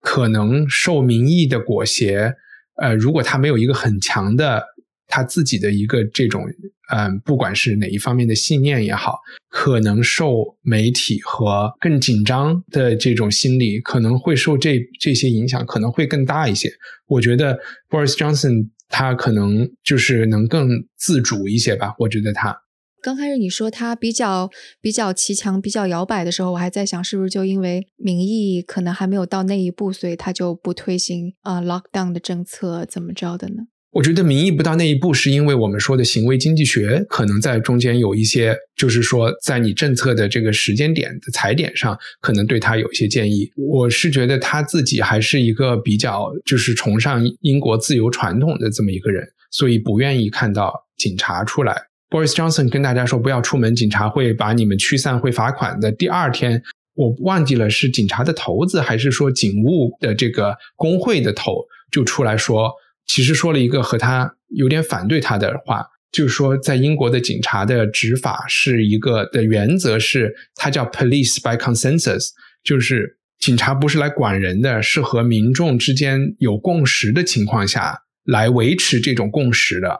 [0.00, 2.34] 可能受民意的裹挟，
[2.80, 4.64] 呃，如果他没有一个很强的
[5.08, 6.44] 他自己的一个这种，
[6.90, 9.18] 嗯，不管是哪一方面的信念也好，
[9.50, 16.70] 可能受媒体和更紧张的这种心理，可能会受这这些影响，可能会更大一些。
[17.06, 21.94] 我觉得 Boris Johnson 他可能就是能更自主一些吧。
[21.98, 22.62] 我觉得他
[23.00, 24.50] 刚开始你说他比较
[24.80, 33.68] 比较骑墙、比较摇摆的时候，我还在想是不是就因为民意可能还没有到那一步，所以他就不推行啊 lockdown 的政策，怎么着的呢？
[33.90, 43.50] 我觉得民意不到那一步，是因为我们说的行为经济学可能在中间有一些，就是说在你政策的这个时间点的踩点上，可能对他有一些建议。
[43.56, 51.74] 我是觉得他自己还是一个比较就是崇尚英国自由传统的这么一个人，所以不愿意看到警察出来。
[52.10, 55.90] Boris Johnson 跟大家说不要出门，警察会把你们驱散，会罚款的。
[55.90, 56.62] 第二天，
[56.94, 62.70] 我忘记了是警察的头子还是说警务的这个工会的头就出来说。
[63.08, 72.28] 其实说了一个和他有点反对他的话，就是说，在英国的警察的执法是一个的原则是，它叫 police by consensus，
[72.62, 79.98] 就是警察不是来管人的，是和民众之间有共识的情况下来维持这种共识的。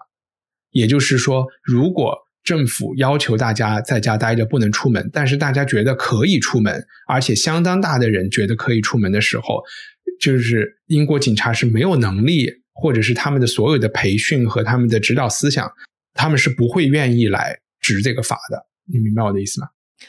[0.71, 9.63] 也就是说，如果政府要求大家在家待着不能出门，但是大家觉得可以出门，而且相当大的人觉得可以出门的时候，
[10.21, 12.51] 就是英国警察是没有能力。
[12.81, 15.69] 或者是他们的所有的培训和他们的指导思想，
[16.15, 18.67] 他们是不会愿意来执这个法的。
[18.91, 19.67] 你明白我的意思吗？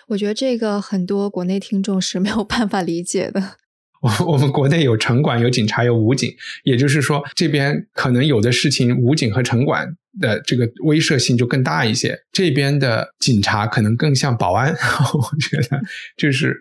[0.07, 3.57] 我觉得这个很多国内听众是没有办法理解的。
[4.01, 6.31] 我我们国内有城管、有警察、有武警，
[6.63, 9.87] 也就是说，这边可能有的事情，武警和城管
[10.21, 12.17] 的这个威慑性就更大一些。
[12.31, 14.69] 这边的警察可能更像保安，
[15.13, 15.81] 我觉得
[16.15, 16.55] 就是。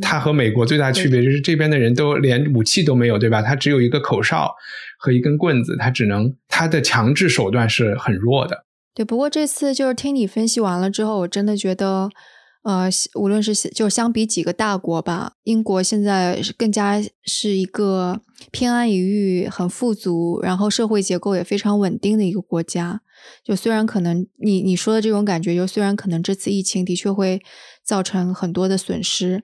[0.00, 3.42] 他和美国最大区别就是这边的人都连武器都没有，对吧？
[3.42, 4.54] 他只有一个口哨
[5.02, 8.64] 和一根棍子，他只能他的强制手段是很弱的。
[8.94, 12.08] 对，不过这次就是听你分析完了之后，我真的觉得，
[12.62, 18.20] 呃，无论是就相比几个大国吧，英国现在更加是一个
[18.52, 23.00] 偏安一隅、很富足，然后社会结构也非常稳定的一个国家。
[23.44, 27.42] 就虽然可能你你说的这种感觉，就虽然可能这次疫情的确会
[27.84, 29.42] 造成很多的损失。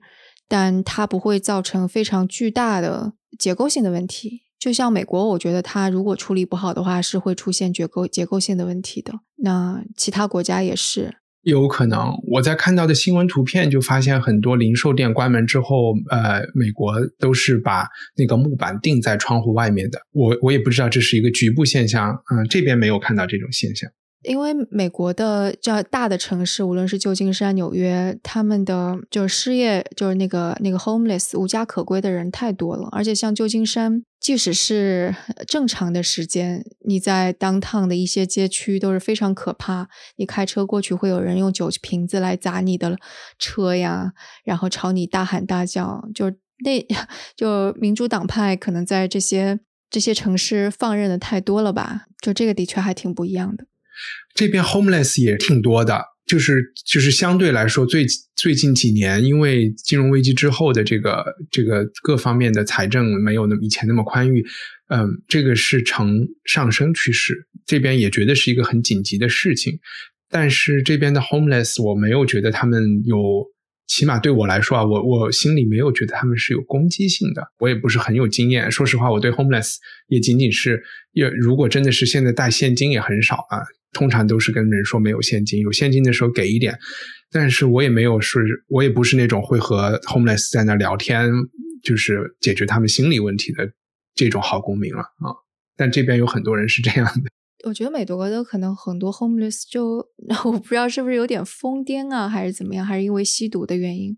[0.51, 9.13] 但它不会造成非常巨大的结构性的问题，就像美国，我觉得它如果处理不好的话，是会出现结构结构性的问题的。
[9.37, 12.13] 那其他国家也是有可能。
[12.33, 17.87] 我在看到的新闻图片就发现，很多零售店关门之后，呃，美国都是把
[18.17, 20.01] 那个木板钉在窗户外面的。
[20.11, 23.89] 我我也不知道这是一个局部现象，嗯，这边没有看到这种现象。
[24.23, 32.89] 因为美国的较大的城市，无论是旧金山、纽约，他们的就是失业，就是那个那个 homeless 无家可归的人太多了。
[32.91, 35.15] 而且像旧金山，即使是
[35.47, 39.87] 正常的时间，你在 downtown 的一些街区都是非常可怕。
[40.17, 42.97] 你开车过去，会有人用酒瓶子来砸你的
[43.37, 44.11] 车呀，
[44.43, 46.03] 然后朝你大喊大叫。
[46.13, 46.29] 就
[46.65, 46.85] 那
[47.37, 52.07] 就民主党派可能在这些这些城市放任的太多了吧？
[52.21, 53.63] 就这个的确还挺不一样的。
[54.33, 64.45] 这边 homeless 也挺多的，就是就是相对来说，最最近几年，因为金融危机之后的这个这个各方面的财政没有那么以前那么宽裕，
[64.89, 67.47] 嗯，这个是呈上升趋势。
[67.65, 69.79] 这边也觉得是一个很紧急的事情，
[70.29, 73.45] 但是这边的 homeless 我没有觉得他们有。
[73.91, 77.41] 起码对我来说啊，我我心里没有觉得他们是有攻击性的。
[77.57, 79.77] 我也不是很有经验，说实话，我对 homeless
[80.09, 83.57] 也仅仅是，也如果真的是现在带现金也很少啊，
[83.91, 86.77] 通常都是跟人说没有现金，有现金的时候给一点。
[87.31, 91.29] 但是我也没有是，我也不是那种会和 homeless 在那聊天，
[91.83, 93.71] 就是解决他们心理问题的
[94.15, 95.33] 这种好公民了啊。
[95.75, 97.29] 但这边有很多人是这样的。
[97.65, 99.97] 我觉得美国的可能很多 homeless 就
[100.45, 104.17] 我不知道是不是有点疯癫啊，还是怎么样，还是因为吸毒的原因。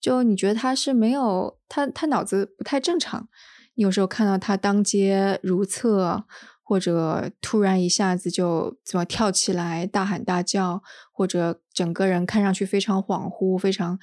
[0.00, 3.28] 就你觉得他是没有他他脑子不太正常。
[3.74, 6.24] 你有时候看到他当街如厕，
[6.70, 10.80] 或者突然一下子就怎么跳起来大喊大叫，
[11.12, 13.98] 或者整个人看上去非常恍惚，非常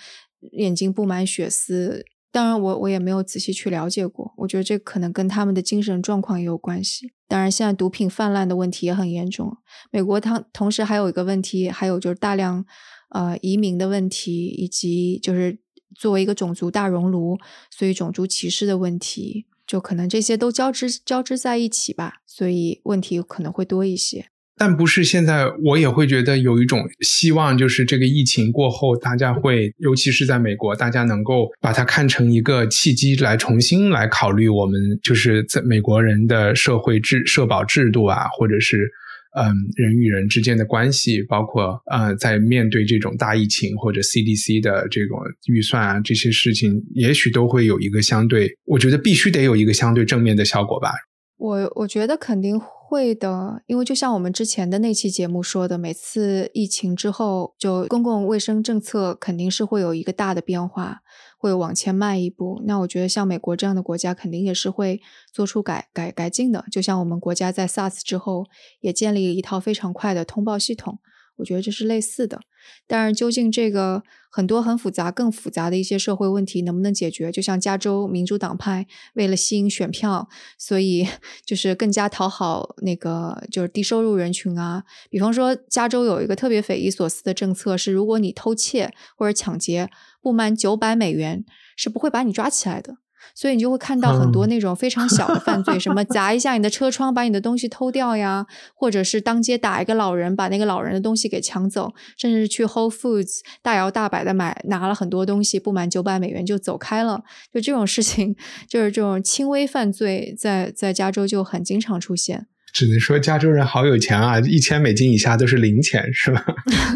[0.52, 2.04] 眼睛布满血丝。
[2.30, 4.34] 当然，我我也没有仔细去了解过。
[4.36, 7.14] 我觉得这可能跟他们的精神状况也有关系。
[7.30, 9.56] 当然，现在毒品泛滥的问题也很严重。
[9.90, 12.66] 美国它同时还有一个问题，还有就是大量
[13.12, 15.58] 呃移民的问题，以及就是
[15.96, 17.38] 作为一个种族大熔炉，
[17.72, 22.22] 所以种族歧视的问题，就可能这些都交织交织在一起吧。
[22.26, 24.28] 所以问题可能会多一些。
[24.60, 38.90] 但不是现在，我也会觉得有一种希望，就是这个疫情过后，大家会，尤其是在美国，大家能够把它看成一个契机，来重新来考虑我们就是在美国人的社会制社保制度啊，或者是
[39.38, 50.90] 嗯人与人之间的关系，包括呃在面对这种大疫情或者 CDC 的这种预算啊这些事情，也许都会有一个相对，我觉得必须得有一个相对正面的效果吧。
[51.38, 61.02] 我我觉得肯定会会的，因为就像我们之前的那期节目说的，每次疫情之后，就公共卫生政策肯定是会有一个大的变化，
[61.38, 62.62] 会往前迈一步。
[62.66, 65.02] 那我觉得像美国这样的国家，肯定也是会
[65.34, 66.64] 做出改改改进的。
[66.72, 68.46] 就像我们国家在 SARS 之后
[68.80, 71.00] 也建立了一套非常快的通报系统。
[71.36, 72.40] 我觉得这是类似的，
[72.86, 77.32] 但是究竟这个很多很复杂、更复杂的一些社会问题能不能解决？
[77.32, 81.08] 就像加州民主党派为了吸引选票，所以
[81.46, 84.84] 就是更加讨好那个就是低收入人群啊。
[85.10, 89.90] 比方说，加州有一个特别匪夷所思的政策是，如果你偷窃或者抢劫
[90.22, 91.44] 不满九百美元，
[91.76, 92.98] 是不会把你抓起来的。
[93.36, 98.46] 所以你就会看到很多那种非常小的犯罪，什么 砸一下你的车窗，把你的东西偷掉呀，
[98.76, 107.24] 或者是当街打一个老人，把那个老人的东西给抢走，甚至是去 Whole Foods 大摇大摆的买拿了很多东西，不满九百美元就走开了。
[107.54, 108.36] 就这种事情，
[108.68, 112.48] 就是这种轻微犯罪，在在加州就很经常出现。
[112.78, 116.46] 只能说加州人好有钱啊，一千美金以下都是零钱，是吧？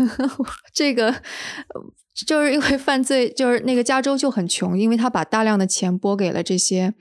[0.72, 1.16] 这个。
[2.28, 6.94] 就是因为犯罪，就是那个加州就很穷，因为他把大量的钱拨给了这些，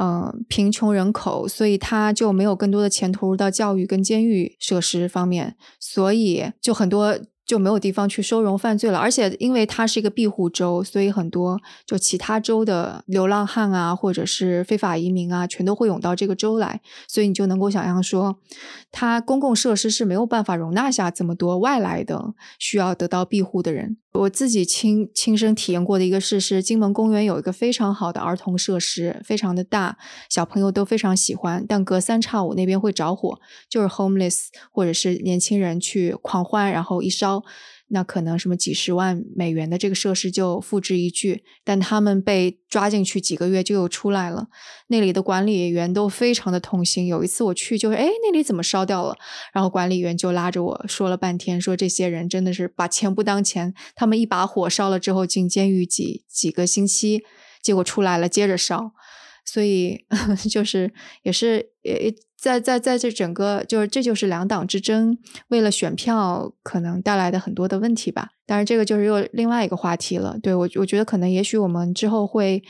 [0.00, 7.18] 嗯，贫穷人口，所以他就没有更多的钱投入到教育跟监狱设施方面，所以就很多。
[7.46, 18.38] 就没有地方去收容犯罪了，而且因为它是一个庇护州，所以很多就其他州的流浪汉啊，或者是非法移民啊，全都会涌到这个州来，所以你就能够想象说，
[18.90, 23.98] 它公共设施是没有办法容纳下这么多外来的需要得到庇护的人。
[24.14, 29.98] 我自己亲亲身体验过的一个事是，金门公园有一个非常好的儿童设施，非常的大，
[30.30, 37.42] 小朋友都非常喜欢，但隔三差五那边会着火，就是 homeless 或者是年轻人去狂欢，然后一烧。
[37.94, 44.48] 那可能什么几十万美元的这个设施就付之一炬，但他们被抓进去几个月就又出来了。
[44.88, 47.06] 那里的管理员都非常的痛心。
[47.06, 49.16] 有一次我去，就是哎，那里怎么烧掉了？
[49.52, 53.72] 然后管理员就拉着我说了半天，说这些人真的是把钱不当钱。
[53.94, 57.22] 他们一把火烧了之后进监狱几几个星期，
[57.62, 58.92] 结果出来了接着烧。
[59.46, 60.04] 所以
[60.50, 60.92] 就是
[61.22, 62.12] 也是也。
[62.44, 65.16] 在在在这整个就是这就是两党之争，
[65.48, 68.28] 为了选票可能带来的很多的问题吧。
[68.44, 70.38] 当然，这个就是又另外一个话题了。
[70.42, 72.62] 对我，我觉得可能也许我们之后会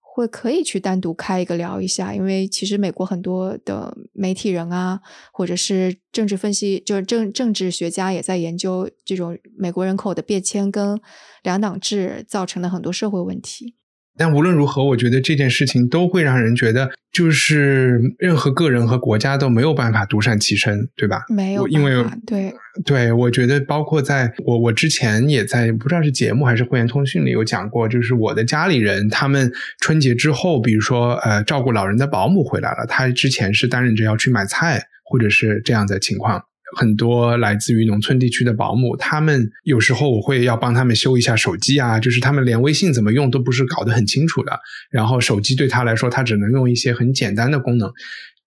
[0.00, 5.00] 会可以去单独开一个聊一下，因为其实美国很多的媒体人啊，
[5.32, 10.96] 或者是政治分析，就是政政治学家也在研究这种美国人口的变迁跟
[11.42, 13.74] 两党制造成的很多社会问题。
[14.18, 21.22] 但无论如何，我觉得这件事情都会让人觉得，就是任何个人和国家都没有办法独善其身，对吧？
[21.28, 22.52] 没有，因为对
[22.84, 29.50] 对，我觉得包括在我我之前也在不知道是节目还是会员通讯里有讲过，就是我的家里人他们
[29.80, 36.42] 春节之后，比如说呃照顾老人的保姆回来了，他之前是担任着要去买菜或者是这样的情况。
[36.76, 44.58] 很多来自于农村地区的保姆，他们有时候我会要帮他们修一下手机啊，就是他们连微信怎么用都不是搞得很清楚的。
[44.90, 47.90] 然后手机对他来说，他只能用一些很简单的功能。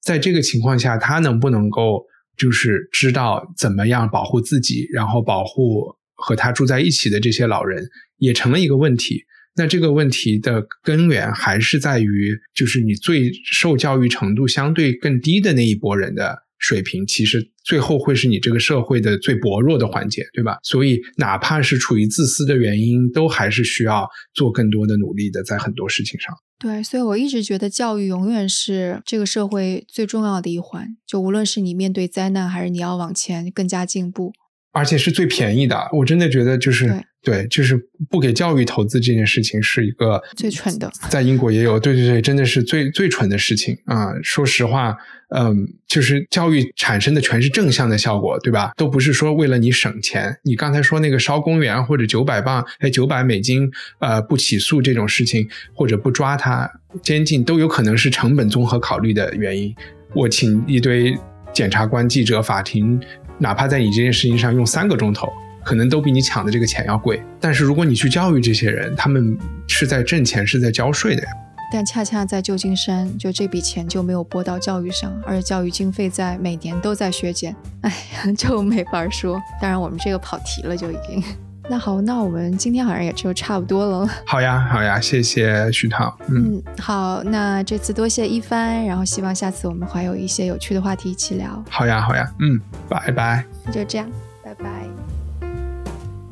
[0.02, 2.04] 在这个情况下，他能不能够
[2.38, 9.24] 就是知道怎么样保护自己，然后保护和他住在一起的这些老人，也成了一个问题。
[9.56, 16.44] 那这个问题的根源还是在于，就是你最受教育程度相对更低的那一波人的。
[16.62, 20.58] 水平其实最后会是你这个社会的最薄弱的环节，对吧？
[20.64, 26.34] 所以哪怕是出于自私的原因，都还是需要做更多的努力的，在很多事情上。
[26.60, 30.96] 对，所以我一直觉得教育永远是这个社会最重要的一环。
[31.08, 34.32] 就无论是你面对灾难，还是你要往前更加进步，
[34.72, 35.90] 而且是最便宜的。
[35.94, 40.92] 我真的觉得就是对，就是不给教育投资这件事情是一个最蠢的。
[41.10, 44.14] 在英国也有，对对对，真的是最最蠢的事情啊！
[44.24, 44.98] 说实话。
[45.34, 48.74] 嗯，就是教育产生的全是正向的效果，对吧？
[48.76, 50.38] 都不是说为了你省钱。
[50.44, 56.70] 你刚才说那个烧公园或者九百磅哎九百美金，呃，不起诉这种事情，或者不抓他
[57.02, 59.74] 监禁，都有可能是成本综合考虑的原因。
[60.14, 61.18] 我请一堆
[61.54, 63.00] 检察官、记者、法庭，
[63.38, 65.32] 哪怕在你这件事情上用三个钟头，
[65.64, 67.22] 可能都比你抢的这个钱要贵。
[67.40, 69.38] 但是如果你去教育这些人，他们
[69.68, 71.30] 是在挣钱，是在交税的呀。
[71.74, 79.42] 但恰恰在旧金山，就这笔钱就没有拨到教育上，而且教育经费在每年都在削减，哎呀，就没法说。
[79.62, 81.24] 当然，我们这个跑题了，就已经。
[81.70, 84.06] 那好，那我们今天好像也就差不多了。
[84.26, 86.14] 好呀，好呀，谢谢徐涛。
[86.28, 91.64] 嗯，好，那这次多谢一帆，然后希望下次我们还有一些有趣的话题一起聊。
[91.70, 92.60] 好呀，好呀，嗯，
[92.90, 93.46] 拜拜。
[93.72, 94.10] 就这样，
[94.44, 95.11] 拜拜。